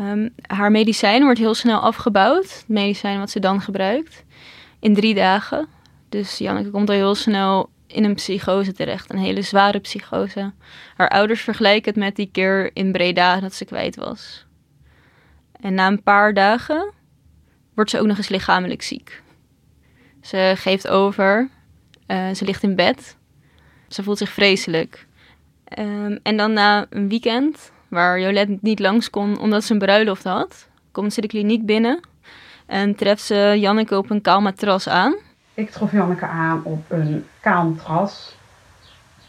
Um, 0.00 0.34
haar 0.46 0.70
medicijn 0.70 1.22
wordt 1.22 1.38
heel 1.38 1.54
snel 1.54 1.78
afgebouwd. 1.78 2.42
Het 2.42 2.64
medicijn 2.66 3.18
wat 3.18 3.30
ze 3.30 3.40
dan 3.40 3.60
gebruikt. 3.60 4.24
In 4.80 4.94
drie 4.94 5.14
dagen. 5.14 5.68
Dus 6.08 6.38
Janneke 6.38 6.70
komt 6.70 6.88
al 6.88 6.94
heel 6.94 7.14
snel 7.14 7.70
in 7.86 8.04
een 8.04 8.14
psychose 8.14 8.72
terecht. 8.72 9.12
Een 9.12 9.18
hele 9.18 9.42
zware 9.42 9.78
psychose. 9.78 10.52
Haar 10.96 11.08
ouders 11.08 11.40
vergelijken 11.40 11.92
het 11.92 12.00
met 12.00 12.16
die 12.16 12.28
keer 12.32 12.70
in 12.72 12.92
Breda 12.92 13.40
dat 13.40 13.54
ze 13.54 13.64
kwijt 13.64 13.96
was. 13.96 14.44
En 15.60 15.74
na 15.74 15.86
een 15.86 16.02
paar 16.02 16.34
dagen 16.34 16.92
wordt 17.74 17.90
ze 17.90 17.98
ook 17.98 18.06
nog 18.06 18.16
eens 18.16 18.28
lichamelijk 18.28 18.82
ziek. 18.82 19.22
Ze 20.20 20.52
geeft 20.56 20.88
over. 20.88 21.48
Uh, 22.06 22.30
ze 22.30 22.44
ligt 22.44 22.62
in 22.62 22.74
bed. 22.74 23.16
Ze 23.88 24.02
voelt 24.02 24.18
zich 24.18 24.30
vreselijk. 24.30 25.06
Um, 25.78 26.18
en 26.22 26.36
dan 26.36 26.52
na 26.52 26.86
een 26.90 27.08
weekend, 27.08 27.72
waar 27.88 28.20
Jolette 28.20 28.58
niet 28.60 28.78
langs 28.78 29.10
kon 29.10 29.38
omdat 29.38 29.64
ze 29.64 29.72
een 29.72 29.78
bruiloft 29.78 30.24
had, 30.24 30.68
komt 30.92 31.12
ze 31.12 31.20
de 31.20 31.26
kliniek 31.26 31.66
binnen 31.66 32.00
en 32.66 32.94
treft 32.94 33.22
ze 33.22 33.56
Janneke 33.58 33.96
op 33.96 34.10
een 34.10 34.20
kaal 34.20 34.40
matras 34.40 34.88
aan. 34.88 35.14
Ik 35.54 35.70
trof 35.70 35.92
Janneke 35.92 36.26
aan 36.26 36.64
op 36.64 36.84
een 36.88 37.26
kaal 37.40 37.68
matras. 37.68 38.36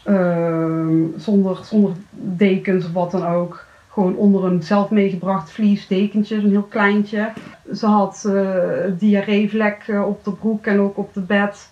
Uh, 0.06 1.04
zonder, 1.16 1.64
zonder 1.64 1.92
dekens 2.10 2.84
of 2.84 2.92
wat 2.92 3.10
dan 3.10 3.26
ook. 3.26 3.66
Gewoon 3.92 4.16
onder 4.16 4.44
een 4.44 4.62
zelf 4.62 4.90
meegebracht 4.90 5.50
vliesdekentje, 5.50 6.36
een 6.36 6.50
heel 6.50 6.62
kleintje. 6.62 7.32
Ze 7.74 7.86
had 7.86 8.24
uh, 8.26 8.54
diarreevlek 8.98 9.86
uh, 9.86 10.06
op 10.06 10.24
de 10.24 10.32
broek 10.32 10.66
en 10.66 10.80
ook 10.80 10.96
op 10.96 11.14
de 11.14 11.20
bed. 11.20 11.70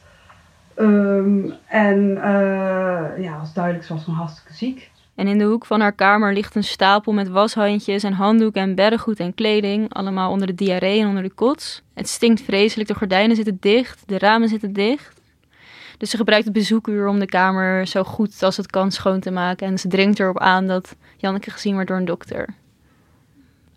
Um, 0.76 1.52
en 1.66 1.98
uh, 1.98 3.24
ja, 3.24 3.38
was 3.38 3.52
duidelijk, 3.52 3.84
ze 3.84 3.92
was 3.92 4.04
gewoon 4.04 4.18
hartstikke 4.18 4.54
ziek. 4.54 4.90
En 5.14 5.26
in 5.26 5.38
de 5.38 5.44
hoek 5.44 5.66
van 5.66 5.80
haar 5.80 5.92
kamer 5.92 6.32
ligt 6.32 6.54
een 6.54 6.64
stapel 6.64 7.12
met 7.12 7.28
washandjes 7.28 8.02
en 8.02 8.12
handdoeken 8.12 8.62
en 8.62 8.74
beddengoed 8.74 9.20
en 9.20 9.34
kleding. 9.34 9.94
Allemaal 9.94 10.30
onder 10.30 10.46
de 10.46 10.54
diarree 10.54 11.00
en 11.00 11.08
onder 11.08 11.22
de 11.22 11.34
kots. 11.34 11.82
Het 11.94 12.08
stinkt 12.08 12.40
vreselijk, 12.40 12.88
de 12.88 12.94
gordijnen 12.94 13.36
zitten 13.36 13.56
dicht, 13.60 14.02
de 14.06 14.18
ramen 14.18 14.48
zitten 14.48 14.72
dicht. 14.72 15.19
Dus 16.00 16.10
ze 16.10 16.16
gebruikt 16.16 16.44
het 16.44 16.54
bezoekuur 16.54 17.06
om 17.06 17.18
de 17.18 17.26
kamer 17.26 17.86
zo 17.86 18.04
goed 18.04 18.42
als 18.42 18.56
het 18.56 18.70
kan 18.70 18.92
schoon 18.92 19.20
te 19.20 19.30
maken. 19.30 19.66
En 19.66 19.78
ze 19.78 19.88
dringt 19.88 20.18
erop 20.18 20.38
aan 20.38 20.66
dat 20.66 20.96
Janneke 21.16 21.50
gezien 21.50 21.72
wordt 21.72 21.88
door 21.88 21.96
een 21.96 22.04
dokter. 22.04 22.48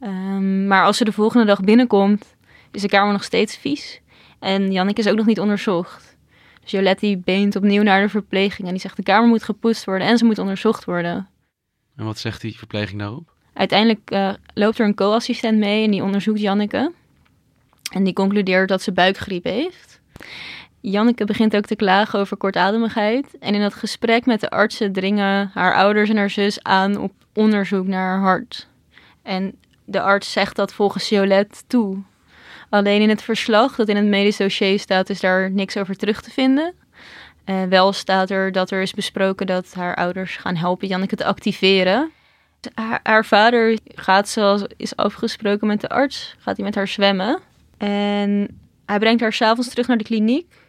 Um, 0.04 0.68
maar 0.68 0.86
als 0.86 0.98
ze 0.98 1.04
de 1.04 1.12
volgende 1.12 1.46
dag 1.46 1.62
binnenkomt, 1.62 2.36
is 2.72 2.82
de 2.82 2.88
kamer 2.88 3.12
nog 3.12 3.24
steeds 3.24 3.58
vies. 3.58 4.02
En 4.40 4.72
Janneke 4.72 5.02
is 5.02 5.08
ook 5.08 5.16
nog 5.16 5.26
niet 5.26 5.40
onderzocht. 5.40 6.18
Dus 6.62 6.72
Jolette 6.72 7.22
beent 7.24 7.56
opnieuw 7.56 7.84
naar 7.84 8.02
de 8.02 8.10
verpleging 8.10 8.68
en 8.68 8.74
die 8.74 8.82
zegt 8.82 8.96
de 8.96 9.04
kamer 9.04 9.28
moet 9.28 9.44
gepoetst 9.44 9.86
worden 9.86 10.08
en 10.08 10.18
ze 10.18 10.26
moet 10.26 10.40
onderzocht 10.40 10.86
worden. 10.86 11.30
En 11.96 12.06
wat 12.06 12.18
zegt 12.18 12.42
die 12.42 12.58
verpleging 12.58 13.00
daarop? 13.00 13.34
Uiteindelijk 13.54 14.12
uh, 14.12 14.34
loopt 14.54 14.80
er 14.80 14.86
een 14.86 14.96
co-assistent 14.96 15.58
mee 15.58 15.84
en 15.84 15.92
die 15.92 16.04
onderzoekt 16.04 16.40
Janneke. 16.40 16.92
En 17.92 18.04
die 18.04 18.14
concludeert 18.14 18.70
dat 18.70 18.82
ze 18.82 18.92
buikgriep 18.92 19.44
heeft. 19.44 20.02
Janneke 20.86 21.26
begint 21.26 21.56
ook 21.56 21.66
te 21.66 21.76
klagen 21.76 22.20
over 22.20 22.38
kortademigheid. 22.38 23.38
En 23.40 23.56
in 23.56 23.62
dat 23.62 23.74
gesprek 23.74 24.26
met 24.26 24.40
de 24.40 24.50
artsen 24.50 24.92
dringen 24.92 25.52
haar 25.54 25.76
ouders 25.76 26.10
en 26.10 26.18
haar 26.18 26.30
zus 26.30 26.64
aan 26.64 26.98
op 26.98 27.12
onderzoek 27.34 27.88
naar 27.88 28.08
haar 28.10 28.20
hart. 28.20 28.68
En 29.22 29.56
de 29.86 30.02
arts 30.02 30.32
zegt 30.32 30.56
dat 30.56 30.74
volgens 30.74 31.10
Jolette 31.10 31.62
toe. 31.68 31.98
Alleen 32.70 33.02
in 33.02 33.10
het 33.10 33.22
verslag 33.22 33.76
dat 33.76 33.88
in 33.88 33.96
het 33.96 34.06
medisch 34.06 34.38
dossier 34.38 34.80
staat, 34.80 35.10
is 35.10 35.20
daar 35.20 35.52
niks 35.52 35.78
over 35.78 35.96
terug 35.96 36.22
te 36.22 36.32
vinden. 36.32 36.74
Uh, 37.46 37.64
wel 37.64 37.94
staat 37.94 38.30
er 38.30 38.52
dat 38.52 38.72
er 38.72 38.82
is 38.82 38.94
besproken 38.94 39.46
dat 39.46 39.74
haar 39.74 39.96
ouders 39.96 40.38
gaan 40.38 40.56
helpen 40.56 40.88
Janneke 40.88 41.16
te 41.16 41.26
activeren. 41.26 42.12
Haar, 43.04 43.26
vader 43.26 43.78
gaat, 43.96 44.30
zoals 44.30 44.64
is 44.78 44.96
afgesproken 44.96 45.68
met 45.68 45.82
de 45.82 45.90
arts, 45.90 46.36
gaat 46.40 46.56
hij 46.56 46.66
met 46.66 46.76
haar 46.76 46.88
zwemmen. 46.88 47.40
En 47.78 48.60
hij 48.86 49.00
brengt 49.00 49.22
haar 49.22 49.34
s'avonds 49.34 49.70
terug 49.70 49.88
naar 49.88 49.98
de 49.98 50.04
kliniek. 50.04 50.62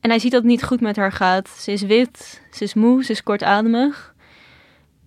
En 0.00 0.10
hij 0.10 0.18
ziet 0.18 0.32
dat 0.32 0.42
het 0.42 0.50
niet 0.50 0.64
goed 0.64 0.80
met 0.80 0.96
haar 0.96 1.12
gaat. 1.12 1.48
Ze 1.48 1.72
is 1.72 1.82
wit, 1.82 2.42
ze 2.50 2.64
is 2.64 2.74
moe, 2.74 3.04
ze 3.04 3.12
is 3.12 3.22
kortademig. 3.22 4.14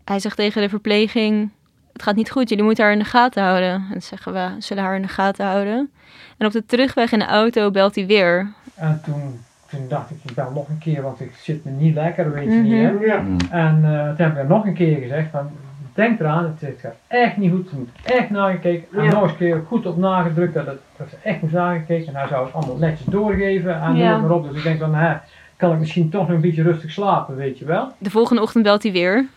Hij 0.03 0.19
zegt 0.19 0.35
tegen 0.35 0.61
de 0.61 0.69
verpleging: 0.69 1.51
Het 1.93 2.03
gaat 2.03 2.15
niet 2.15 2.31
goed, 2.31 2.49
jullie 2.49 2.63
moeten 2.63 2.83
haar 2.83 2.93
in 2.93 2.99
de 2.99 3.05
gaten 3.05 3.43
houden. 3.43 3.87
En 3.93 4.01
zeggen 4.01 4.33
we: 4.33 4.49
zullen 4.59 4.83
haar 4.83 4.95
in 4.95 5.01
de 5.01 5.07
gaten 5.07 5.45
houden. 5.45 5.91
En 6.37 6.45
op 6.45 6.51
de 6.51 6.65
terugweg 6.65 7.11
in 7.11 7.19
de 7.19 7.25
auto 7.25 7.71
belt 7.71 7.95
hij 7.95 8.05
weer. 8.05 8.53
En 8.75 9.01
toen, 9.03 9.39
toen 9.69 9.87
dacht 9.87 10.09
ik: 10.09 10.17
Ik 10.23 10.35
bel 10.35 10.51
nog 10.51 10.69
een 10.69 10.77
keer, 10.77 11.01
want 11.01 11.19
ik 11.19 11.31
zit 11.41 11.65
me 11.65 11.71
niet 11.71 11.93
lekker, 11.93 12.31
weet 12.31 12.43
je 12.43 12.49
mm 12.49 12.71
-hmm. 12.71 12.97
niet. 12.99 12.99
Hè? 12.99 13.05
Ja. 13.05 13.25
En 13.49 13.77
uh, 13.83 14.07
toen 14.07 14.25
heb 14.25 14.37
ik 14.37 14.47
nog 14.47 14.65
een 14.65 14.73
keer 14.73 14.97
gezegd: 14.97 15.31
van, 15.31 15.51
Denk 15.93 16.19
eraan, 16.19 16.57
het 16.59 16.79
gaat 16.79 16.95
echt 17.07 17.37
niet 17.37 17.51
goed. 17.51 17.69
Ze 17.69 17.75
moet 17.75 17.89
echt 18.03 18.29
nagekeken. 18.29 18.87
En 18.97 19.03
ja. 19.03 19.11
nog 19.11 19.21
eens 19.21 19.31
een 19.31 19.37
keer 19.37 19.63
goed 19.67 19.85
op 19.85 19.97
nagedrukt 19.97 20.53
dat, 20.53 20.65
het, 20.65 20.79
dat 20.97 21.09
ze 21.09 21.15
echt 21.23 21.41
moest 21.41 21.53
nagekeken. 21.53 22.07
En 22.07 22.15
hij 22.19 22.27
zou 22.27 22.45
het 22.45 22.53
allemaal 22.53 22.77
netjes 22.77 23.07
doorgeven 23.07 23.81
en 23.81 23.95
ja. 23.95 24.17
maar 24.17 24.31
op. 24.31 24.47
Dus 24.47 24.57
ik 24.57 24.63
denk 24.63 24.79
van, 24.79 24.95
hè, 24.95 25.15
kan 25.57 25.71
ik 25.71 25.79
misschien 25.79 26.09
toch 26.09 26.27
nog 26.27 26.35
een 26.35 26.41
beetje 26.41 26.63
rustig 26.63 26.91
slapen, 26.91 27.35
weet 27.35 27.59
je 27.59 27.65
wel. 27.65 27.91
De 27.97 28.09
volgende 28.09 28.41
ochtend 28.41 28.63
belt 28.63 28.83
hij 28.83 28.91
weer. 28.91 29.27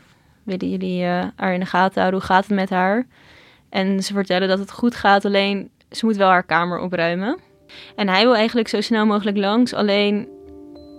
Willen 0.43 0.71
jullie 0.71 1.03
uh, 1.03 1.25
haar 1.37 1.55
in 1.55 1.61
de 1.61 1.67
gaten 1.67 2.01
houden? 2.01 2.21
Hoe 2.21 2.29
gaat 2.29 2.47
het 2.47 2.55
met 2.57 2.71
haar? 2.71 3.07
En 3.69 4.03
ze 4.03 4.13
vertellen 4.13 4.49
dat 4.49 4.59
het 4.59 4.71
goed 4.73 4.95
gaat, 4.95 5.25
alleen 5.25 5.71
ze 5.91 6.07
moet 6.07 6.17
wel 6.17 6.29
haar 6.29 6.43
kamer 6.43 6.79
opruimen. 6.79 7.39
En 7.97 8.09
hij 8.09 8.23
wil 8.23 8.35
eigenlijk 8.35 8.69
zo 8.69 8.81
snel 8.81 9.07
mogelijk 9.07 9.37
langs, 9.37 9.75
alleen 9.75 10.29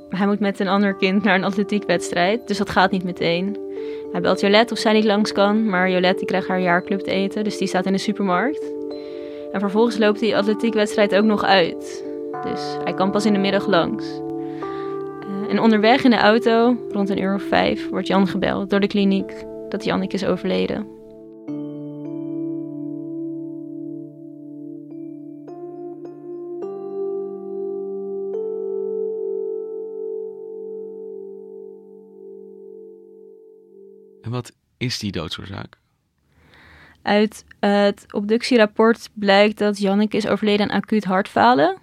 hij 0.10 0.26
moet 0.26 0.40
met 0.40 0.60
een 0.60 0.68
ander 0.68 0.96
kind 0.96 1.24
naar 1.24 1.36
een 1.36 1.44
atletiekwedstrijd. 1.44 2.48
Dus 2.48 2.58
dat 2.58 2.70
gaat 2.70 2.92
niet 2.92 3.04
meteen. 3.04 3.58
Hij 4.16 4.24
belt 4.24 4.40
Jolette 4.40 4.74
of 4.74 4.80
zij 4.80 4.94
niet 4.94 5.04
langs 5.04 5.32
kan, 5.32 5.66
maar 5.66 5.90
Jolette 5.90 6.18
die 6.18 6.26
krijgt 6.26 6.48
haar 6.48 6.62
jaarclub 6.62 7.00
te 7.00 7.12
eten, 7.12 7.44
dus 7.44 7.58
die 7.58 7.68
staat 7.68 7.86
in 7.86 7.92
de 7.92 7.98
supermarkt. 7.98 8.72
En 9.52 9.60
vervolgens 9.60 9.98
loopt 9.98 10.20
die 10.20 10.38
atletiekwedstrijd 10.38 11.16
ook 11.16 11.24
nog 11.24 11.44
uit. 11.44 12.06
Dus 12.44 12.78
hij 12.84 12.94
kan 12.94 13.12
pas 13.12 13.26
in 13.26 13.34
de 13.34 13.40
middag 13.40 13.68
langs. 13.68 14.06
Uh, 14.06 15.52
en 15.52 15.60
onderweg 15.60 16.04
in 16.04 16.10
de 16.10 16.18
auto, 16.18 16.78
rond 16.92 17.10
een 17.10 17.22
uur 17.22 17.34
of 17.34 17.44
vijf, 17.44 17.90
wordt 17.90 18.08
Jan 18.08 18.28
gebeld 18.28 18.70
door 18.70 18.80
de 18.80 18.88
kliniek 18.88 19.46
dat 19.70 19.84
Janneke 19.84 20.16
is 20.16 20.26
overleden. 20.26 20.95
En 34.26 34.32
wat 34.32 34.52
is 34.78 35.00
die 35.00 35.12
doodsoorzaak? 35.12 35.78
Uit 37.02 37.46
het 37.60 38.06
obductierapport 38.12 39.10
blijkt 39.14 39.58
dat 39.58 39.78
Janneke 39.78 40.18
is 40.18 40.28
overleden 40.28 40.70
aan 40.70 40.78
acuut 40.78 41.04
hartfalen. 41.04 41.78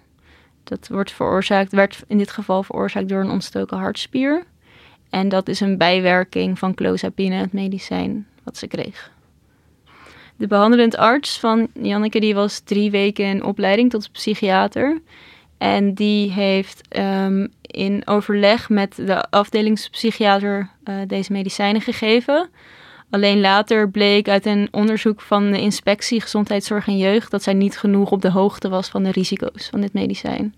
Dat 0.63 0.87
wordt 0.87 1.11
veroorzaakt, 1.11 1.71
werd 1.71 2.03
in 2.07 2.17
dit 2.17 2.31
geval 2.31 2.63
veroorzaakt 2.63 3.09
door 3.09 3.21
een 3.21 3.29
ontstoken 3.29 3.77
hartspier. 3.77 4.43
En 5.09 5.29
dat 5.29 5.47
is 5.47 5.59
een 5.59 5.77
bijwerking 5.77 6.59
van 6.59 6.73
clozapine, 6.73 7.35
het 7.35 7.53
medicijn 7.53 8.27
wat 8.43 8.57
ze 8.57 8.67
kreeg. 8.67 9.11
De 10.35 10.47
behandelend 10.47 10.97
arts 10.97 11.39
van 11.39 11.67
Janneke 11.73 12.19
die 12.19 12.35
was 12.35 12.59
drie 12.59 12.91
weken 12.91 13.25
in 13.25 13.43
opleiding 13.43 13.89
tot 13.89 14.11
psychiater. 14.11 15.01
En 15.57 15.93
die 15.93 16.31
heeft 16.31 16.97
um, 16.97 17.47
in 17.61 18.07
overleg 18.07 18.69
met 18.69 18.95
de 18.95 19.29
afdelingspsychiater 19.29 20.69
uh, 20.85 20.95
deze 21.07 21.31
medicijnen 21.31 21.81
gegeven. 21.81 22.49
Alleen 23.09 23.39
later 23.39 23.89
bleek 23.89 24.27
uit 24.27 24.45
een 24.45 24.67
onderzoek 24.71 25.21
van 25.21 25.51
de 25.51 25.59
inspectie 25.59 26.21
Gezondheidszorg 26.21 26.87
en 26.87 26.97
Jeugd 26.97 27.31
dat 27.31 27.43
zij 27.43 27.53
niet 27.53 27.77
genoeg 27.77 28.11
op 28.11 28.21
de 28.21 28.31
hoogte 28.31 28.69
was 28.69 28.89
van 28.89 29.03
de 29.03 29.11
risico's 29.11 29.67
van 29.69 29.81
dit 29.81 29.93
medicijn. 29.93 30.53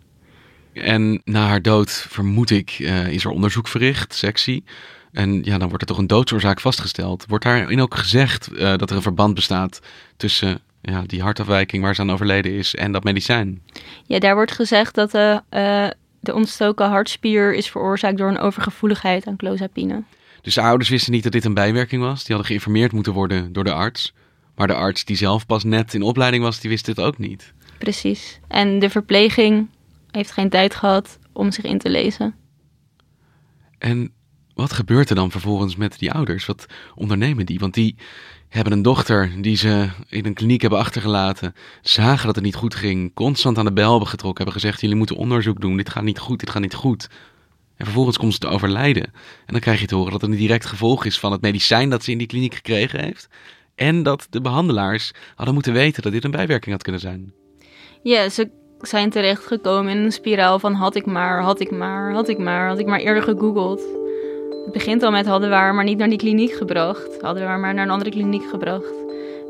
En 0.74 1.22
na 1.24 1.48
haar 1.48 1.62
dood, 1.62 1.92
vermoed 2.10 2.50
ik, 2.50 2.80
uh, 2.80 3.08
is 3.08 3.24
er 3.24 3.32
onderzoek 3.32 3.68
verricht, 3.68 4.14
sectie. 4.14 4.64
En 5.12 5.44
ja, 5.44 5.58
dan 5.58 5.68
wordt 5.68 5.82
er 5.82 5.88
toch 5.88 5.98
een 5.98 6.08
doodsoorzaak 6.08 6.60
vastgesteld. 6.60 7.26
Wordt 7.28 7.44
daarin 7.44 7.82
ook 7.82 7.96
gezegd 7.96 8.50
uh, 8.52 8.60
dat 8.60 8.90
er 8.90 8.96
een 8.96 9.02
verband 9.02 9.34
bestaat 9.34 9.80
tussen 10.18 10.60
ja, 10.92 11.02
die 11.06 11.22
hartafwijking 11.22 11.84
waar 11.84 11.96
ze 11.96 12.02
aan 12.02 12.12
overleden 12.12 12.52
is 12.52 12.76
en 12.76 12.92
dat 12.92 13.04
medicijn? 13.04 13.62
Ja, 14.06 14.20
daar 14.20 14.36
wordt 14.36 14.52
gezegd 14.52 14.96
dat 14.96 15.12
de, 15.12 15.42
uh, 15.52 15.88
de 16.20 16.34
ontstoken 16.34 16.90
hartspier 16.90 17.54
is 17.54 17.70
veroorzaakt 17.70 18.18
door 18.18 18.30
een 18.30 18.40
overgevoeligheid 18.40 19.28
aan 19.28 19.36
clozapine. 19.36 20.04
Dus 20.42 20.54
de 20.54 20.62
ouders 20.62 20.90
wisten 20.90 21.12
niet 21.12 21.24
dat 21.24 21.32
dit 21.32 21.46
een 21.46 21.54
bijwerking 21.54 22.02
was. 22.02 22.18
Die 22.18 22.28
hadden 22.28 22.46
geïnformeerd 22.46 22.92
moeten 22.92 23.14
worden 23.14 23.54
door 23.54 23.64
de 23.64 23.74
arts. 23.74 24.14
Maar 24.56 24.68
de 24.68 24.74
arts 24.74 25.06
die 25.06 25.16
zelf 25.16 25.46
pas 25.46 25.64
net 25.64 25.94
in 25.94 26.02
opleiding 26.02 26.44
was, 26.44 26.60
die 26.60 26.70
wist 26.70 26.86
dit 26.86 27.00
ook 27.00 27.18
niet. 27.18 27.54
Precies. 27.78 28.40
En 28.48 28.80
de 28.80 28.90
verpleging 28.90 29.70
heeft 30.12 30.32
geen 30.32 30.50
tijd 30.50 30.76
gehad 30.76 31.20
om 31.34 31.52
zich 31.52 31.64
in 31.64 31.78
te 31.78 31.90
lezen. 31.90 32.36
En 33.78 34.14
wat 34.56 34.74
gebeurt 34.74 35.10
er 35.10 35.16
dan 35.16 35.32
vervolgens 35.32 35.76
met 35.76 36.00
die 36.00 36.12
ouders? 36.12 36.46
Wat 36.46 36.66
ondernemen 36.96 37.46
die? 37.46 37.60
Want 37.60 37.74
die 37.74 37.96
hebben 38.50 38.74
een 38.74 38.82
dochter 38.82 39.32
die 39.42 39.58
ze 39.58 39.90
in 40.10 40.26
een 40.26 40.34
kliniek 40.34 40.62
hebben 40.62 40.80
achtergelaten, 40.80 41.56
zagen 41.82 42.26
dat 42.26 42.36
het 42.36 42.44
niet 42.44 42.56
goed 42.56 42.76
ging, 42.76 43.14
constant 43.14 43.58
aan 43.58 43.66
de 43.66 43.74
bel 43.74 43.90
hebben 43.90 44.10
getrokken, 44.10 44.44
hebben 44.44 44.62
gezegd: 44.62 44.82
jullie 44.82 44.96
moeten 44.96 45.16
onderzoek 45.16 45.62
doen, 45.62 45.78
dit 45.78 45.90
gaat 45.90 46.04
niet 46.04 46.20
goed, 46.20 46.40
dit 46.40 46.50
gaat 46.50 46.62
niet 46.62 46.74
goed. 46.74 47.10
En 47.78 47.86
vervolgens 47.86 48.18
komt 48.18 48.34
ze 48.34 48.40
te 48.40 48.48
overlijden. 48.48 49.04
En 49.46 49.54
dan 49.54 49.60
krijg 49.60 49.80
je 49.80 49.88
te 49.88 49.96
horen 49.96 50.12
dat 50.12 50.22
het 50.22 50.30
een 50.30 50.38
direct 50.38 50.66
gevolg 50.66 51.06
is 51.06 51.20
van 51.20 51.32
het 51.32 51.42
medicijn 51.42 51.90
dat 51.90 52.04
ze 52.04 52.12
in 52.12 52.18
die 52.18 52.28
kliniek 52.28 52.54
gekregen 52.54 53.00
heeft. 53.04 53.28
En 53.76 54.04
dat 54.04 54.28
de 54.30 54.42
behandelaars 54.42 55.12
hadden 55.36 55.54
moeten 55.54 55.74
weten 55.74 56.04
dat 56.04 56.12
dit 56.12 56.24
een 56.24 56.32
bijwerking 56.32 56.72
had 56.72 56.84
kunnen 56.84 57.02
zijn. 57.02 57.34
Ja, 58.04 58.30
ze 58.30 58.50
zijn 58.80 59.10
terechtgekomen 59.10 59.98
in 59.98 60.04
een 60.04 60.12
spiraal 60.12 60.60
van 60.60 60.74
had 60.74 60.96
ik 60.96 61.06
maar, 61.06 61.42
had 61.42 61.60
ik 61.60 61.72
maar, 61.72 62.14
had 62.14 62.30
ik 62.30 62.38
maar, 62.38 62.68
had 62.68 62.80
ik 62.80 62.86
maar 62.86 63.00
eerder 63.00 63.24
gegoogeld. 63.24 63.82
Het 64.66 64.74
begint 64.74 65.04
al 65.04 65.12
met 65.12 65.26
hadden 65.26 65.50
we 65.50 65.56
haar 65.56 65.74
maar 65.74 65.84
niet 65.84 65.98
naar 65.98 66.10
die 66.10 66.18
kliniek 66.18 66.52
gebracht. 66.52 67.22
Hadden 67.22 67.44
we 67.44 67.50
haar 67.50 67.60
maar 67.60 67.74
naar 67.74 67.84
een 67.84 67.92
andere 67.92 68.10
kliniek 68.10 68.50
gebracht. 68.50 68.94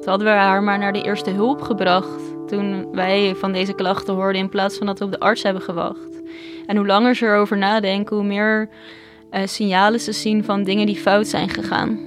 Toen 0.02 0.10
hadden 0.10 0.28
we 0.28 0.34
haar 0.34 0.64
maar 0.64 0.80
naar 0.80 0.94
de 0.94 1.02
eerste 1.02 1.30
hulp 1.30 1.62
gebracht. 1.62 2.22
Toen 2.48 2.92
wij 2.92 3.36
van 3.36 3.52
deze 3.52 3.74
klachten 3.74 4.14
hoorden 4.14 4.42
in 4.42 4.50
plaats 4.50 4.78
van 4.78 4.86
dat 4.86 5.00
we 5.00 5.06
op 5.06 5.12
de 5.12 5.20
arts 5.20 5.44
hebben 5.44 5.62
gewacht. 5.62 6.22
En 6.66 6.78
hoe 6.78 6.86
langer 6.86 7.16
ze 7.16 7.26
erover 7.26 7.58
nadenken, 7.58 8.16
hoe 8.16 8.26
meer 8.26 8.70
uh, 9.32 9.42
signalen 9.46 10.00
ze 10.00 10.12
zien 10.12 10.44
van 10.44 10.64
dingen 10.64 10.86
die 10.86 10.96
fout 10.96 11.28
zijn 11.28 11.50
gegaan. 11.50 12.00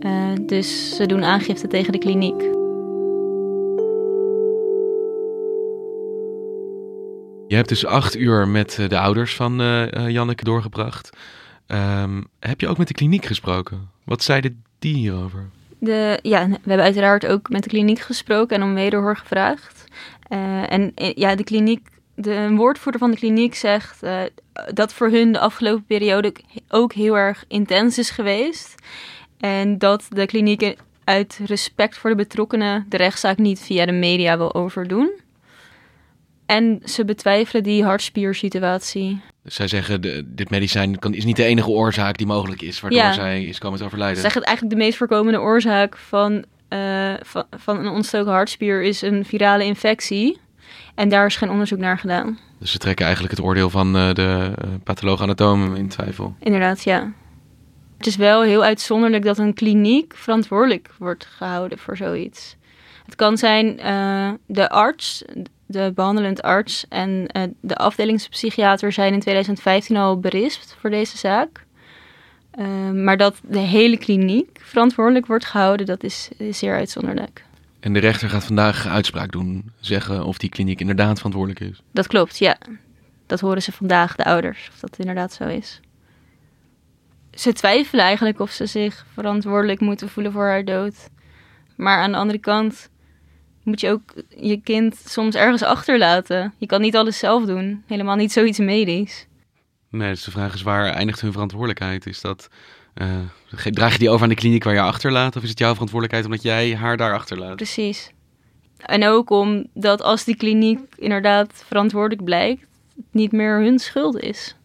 Uh, 0.00 0.12
dus 0.46 0.96
ze 0.96 1.06
doen 1.06 1.24
aangifte 1.24 1.66
tegen 1.66 1.92
de 1.92 1.98
kliniek. 1.98 2.40
Je 7.46 7.56
hebt 7.56 7.68
dus 7.68 7.86
acht 7.86 8.16
uur 8.16 8.48
met 8.48 8.84
de 8.88 8.98
ouders 8.98 9.36
van 9.36 9.60
uh, 9.60 10.08
Janneke 10.08 10.44
doorgebracht. 10.44 11.10
Um, 11.72 12.26
heb 12.40 12.60
je 12.60 12.68
ook 12.68 12.78
met 12.78 12.88
de 12.88 12.94
kliniek 12.94 13.24
gesproken? 13.24 13.90
Wat 14.04 14.22
zeiden 14.22 14.64
die 14.78 14.94
hierover? 14.94 15.50
De, 15.78 16.18
ja, 16.22 16.48
we 16.48 16.58
hebben 16.64 16.84
uiteraard 16.86 17.26
ook 17.26 17.48
met 17.48 17.62
de 17.62 17.68
kliniek 17.68 17.98
gesproken 17.98 18.56
en 18.56 18.62
om 18.62 18.74
wederhoor 18.74 19.16
gevraagd. 19.16 19.84
Uh, 20.28 20.72
en 20.72 20.92
ja, 20.94 21.34
de 21.34 21.44
kliniek, 21.44 21.88
de 22.14 22.50
woordvoerder 22.54 23.00
van 23.00 23.10
de 23.10 23.16
kliniek 23.16 23.54
zegt 23.54 24.02
uh, 24.02 24.20
dat 24.74 24.92
voor 24.92 25.08
hun 25.08 25.32
de 25.32 25.38
afgelopen 25.38 25.84
periode 25.84 26.34
ook 26.68 26.92
heel 26.92 27.16
erg 27.16 27.44
intens 27.48 27.98
is 27.98 28.10
geweest. 28.10 28.74
En 29.38 29.78
dat 29.78 30.06
de 30.08 30.26
kliniek 30.26 30.76
uit 31.04 31.40
respect 31.46 31.98
voor 31.98 32.10
de 32.10 32.16
betrokkenen 32.16 32.86
de 32.88 32.96
rechtszaak 32.96 33.38
niet 33.38 33.60
via 33.60 33.86
de 33.86 33.92
media 33.92 34.36
wil 34.36 34.54
overdoen. 34.54 35.10
En 36.46 36.80
ze 36.84 37.04
betwijfelen 37.04 37.62
die 37.62 37.84
hartspiersituatie. 37.84 39.20
Dus 39.42 39.54
zij 39.54 39.68
zeggen, 39.68 40.00
de, 40.00 40.24
dit 40.26 40.50
medicijn 40.50 40.98
kan, 40.98 41.14
is 41.14 41.24
niet 41.24 41.36
de 41.36 41.44
enige 41.44 41.68
oorzaak 41.68 42.16
die 42.16 42.26
mogelijk 42.26 42.62
is, 42.62 42.80
waardoor 42.80 43.00
ja. 43.00 43.12
zij 43.12 43.44
is 43.44 43.58
komen 43.58 43.78
te 43.78 43.84
overlijden. 43.84 44.16
Ze 44.16 44.22
zeggen 44.22 44.40
het 44.40 44.48
eigenlijk 44.48 44.78
de 44.78 44.84
meest 44.84 44.98
voorkomende 44.98 45.40
oorzaak 45.40 45.96
van, 45.96 46.44
uh, 46.68 47.14
van, 47.22 47.44
van 47.56 47.78
een 47.78 47.88
ontstoken 47.88 48.32
hartspier 48.32 48.82
is 48.82 49.02
een 49.02 49.24
virale 49.24 49.64
infectie. 49.64 50.38
En 50.94 51.08
daar 51.08 51.26
is 51.26 51.36
geen 51.36 51.50
onderzoek 51.50 51.78
naar 51.78 51.98
gedaan. 51.98 52.38
Dus 52.58 52.70
ze 52.70 52.78
trekken 52.78 53.04
eigenlijk 53.04 53.36
het 53.36 53.44
oordeel 53.44 53.70
van 53.70 53.96
uh, 53.96 54.12
de 54.12 54.52
uh, 54.64 54.70
patholoog-anatoom 54.84 55.74
in 55.74 55.88
twijfel. 55.88 56.34
Inderdaad, 56.40 56.82
ja. 56.82 57.12
Het 57.96 58.06
is 58.06 58.16
wel 58.16 58.42
heel 58.42 58.62
uitzonderlijk 58.62 59.24
dat 59.24 59.38
een 59.38 59.54
kliniek 59.54 60.14
verantwoordelijk 60.16 60.90
wordt 60.98 61.24
gehouden 61.24 61.78
voor 61.78 61.96
zoiets. 61.96 62.56
Het 63.04 63.14
kan 63.14 63.38
zijn 63.38 63.76
de 64.46 64.70
arts, 64.70 65.24
de 65.70 65.92
behandelend 65.94 66.42
arts 66.42 66.84
en 66.88 67.26
uh, 67.36 67.42
de 67.60 67.76
afdelingspsychiater 67.76 68.92
zijn 68.92 69.12
in 69.12 69.20
2015 69.20 69.96
al 69.96 70.20
berispt 70.20 70.76
voor 70.80 70.90
deze 70.90 71.16
zaak. 71.16 71.64
Uh, 72.58 72.90
maar 72.90 73.16
dat 73.16 73.40
de 73.42 73.58
hele 73.58 73.98
kliniek 73.98 74.60
verantwoordelijk 74.62 75.26
wordt 75.26 75.44
gehouden, 75.44 75.86
dat 75.86 76.02
is, 76.02 76.28
is 76.36 76.58
zeer 76.58 76.74
uitzonderlijk. 76.74 77.44
En 77.80 77.92
de 77.92 77.98
rechter 77.98 78.28
gaat 78.28 78.44
vandaag 78.44 78.86
uitspraak 78.86 79.32
doen, 79.32 79.72
zeggen 79.80 80.24
of 80.24 80.38
die 80.38 80.50
kliniek 80.50 80.80
inderdaad 80.80 81.16
verantwoordelijk 81.16 81.60
is. 81.60 81.82
Dat 81.92 82.06
klopt, 82.06 82.38
ja. 82.38 82.58
Dat 83.26 83.40
horen 83.40 83.62
ze 83.62 83.72
vandaag, 83.72 84.16
de 84.16 84.24
ouders, 84.24 84.68
of 84.72 84.78
dat 84.80 84.98
inderdaad 84.98 85.32
zo 85.32 85.44
is. 85.44 85.80
Ze 87.34 87.52
twijfelen 87.52 88.04
eigenlijk 88.04 88.40
of 88.40 88.50
ze 88.50 88.66
zich 88.66 89.06
verantwoordelijk 89.12 89.80
moeten 89.80 90.08
voelen 90.08 90.32
voor 90.32 90.46
haar 90.46 90.64
dood. 90.64 91.08
Maar 91.76 91.98
aan 91.98 92.12
de 92.12 92.18
andere 92.18 92.38
kant 92.38 92.89
moet 93.70 93.80
je 93.80 93.90
ook 93.90 94.14
je 94.28 94.60
kind 94.60 94.96
soms 95.04 95.34
ergens 95.34 95.62
achterlaten. 95.62 96.54
Je 96.58 96.66
kan 96.66 96.80
niet 96.80 96.96
alles 96.96 97.18
zelf 97.18 97.44
doen. 97.44 97.82
Helemaal 97.86 98.16
niet 98.16 98.32
zoiets 98.32 98.58
medisch. 98.58 99.26
Nee, 99.90 100.10
dus 100.10 100.24
de 100.24 100.30
vraag 100.30 100.54
is 100.54 100.62
waar 100.62 100.86
eindigt 100.86 101.20
hun 101.20 101.32
verantwoordelijkheid? 101.32 102.06
Is 102.06 102.20
dat, 102.20 102.48
uh, 102.94 103.70
draag 103.70 103.92
je 103.92 103.98
die 103.98 104.10
over 104.10 104.22
aan 104.22 104.28
de 104.28 104.34
kliniek 104.34 104.64
waar 104.64 104.74
je 104.74 104.80
achterlaat? 104.80 105.36
Of 105.36 105.42
is 105.42 105.48
het 105.48 105.58
jouw 105.58 105.72
verantwoordelijkheid 105.72 106.24
omdat 106.24 106.42
jij 106.42 106.76
haar 106.76 106.96
daar 106.96 107.14
achterlaat? 107.14 107.56
Precies. 107.56 108.12
En 108.76 109.06
ook 109.06 109.30
omdat 109.30 110.02
als 110.02 110.24
die 110.24 110.36
kliniek 110.36 110.80
inderdaad 110.96 111.62
verantwoordelijk 111.66 112.24
blijkt, 112.24 112.60
het 112.96 113.04
niet 113.10 113.32
meer 113.32 113.60
hun 113.60 113.78
schuld 113.78 114.20
is. 114.20 114.56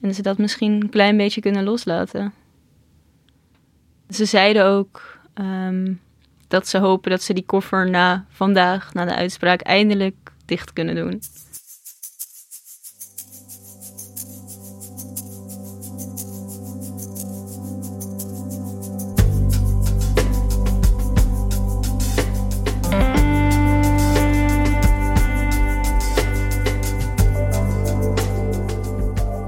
En 0.00 0.14
ze 0.14 0.22
dat 0.22 0.38
misschien 0.38 0.72
een 0.72 0.90
klein 0.90 1.16
beetje 1.16 1.40
kunnen 1.40 1.64
loslaten. 1.64 2.32
Ze 4.08 4.24
zeiden 4.24 4.64
ook 4.64 5.18
um, 5.34 6.00
dat 6.54 6.68
ze 6.68 6.78
hopen 6.78 7.10
dat 7.10 7.22
ze 7.22 7.32
die 7.32 7.44
koffer 7.46 7.90
na 7.90 8.24
vandaag, 8.28 8.92
na 8.92 9.04
de 9.04 9.14
uitspraak, 9.14 9.60
eindelijk 9.60 10.14
dicht 10.44 10.72
kunnen 10.72 10.94
doen. 10.94 11.22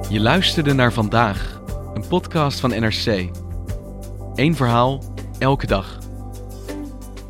Je 0.08 0.20
luisterde 0.20 0.72
naar 0.72 0.92
vandaag, 0.92 1.60
een 1.94 2.06
podcast 2.08 2.60
van 2.60 2.70
NRC. 2.70 3.30
Eén 4.34 4.54
verhaal, 4.54 5.02
elke 5.38 5.66
dag. 5.66 6.05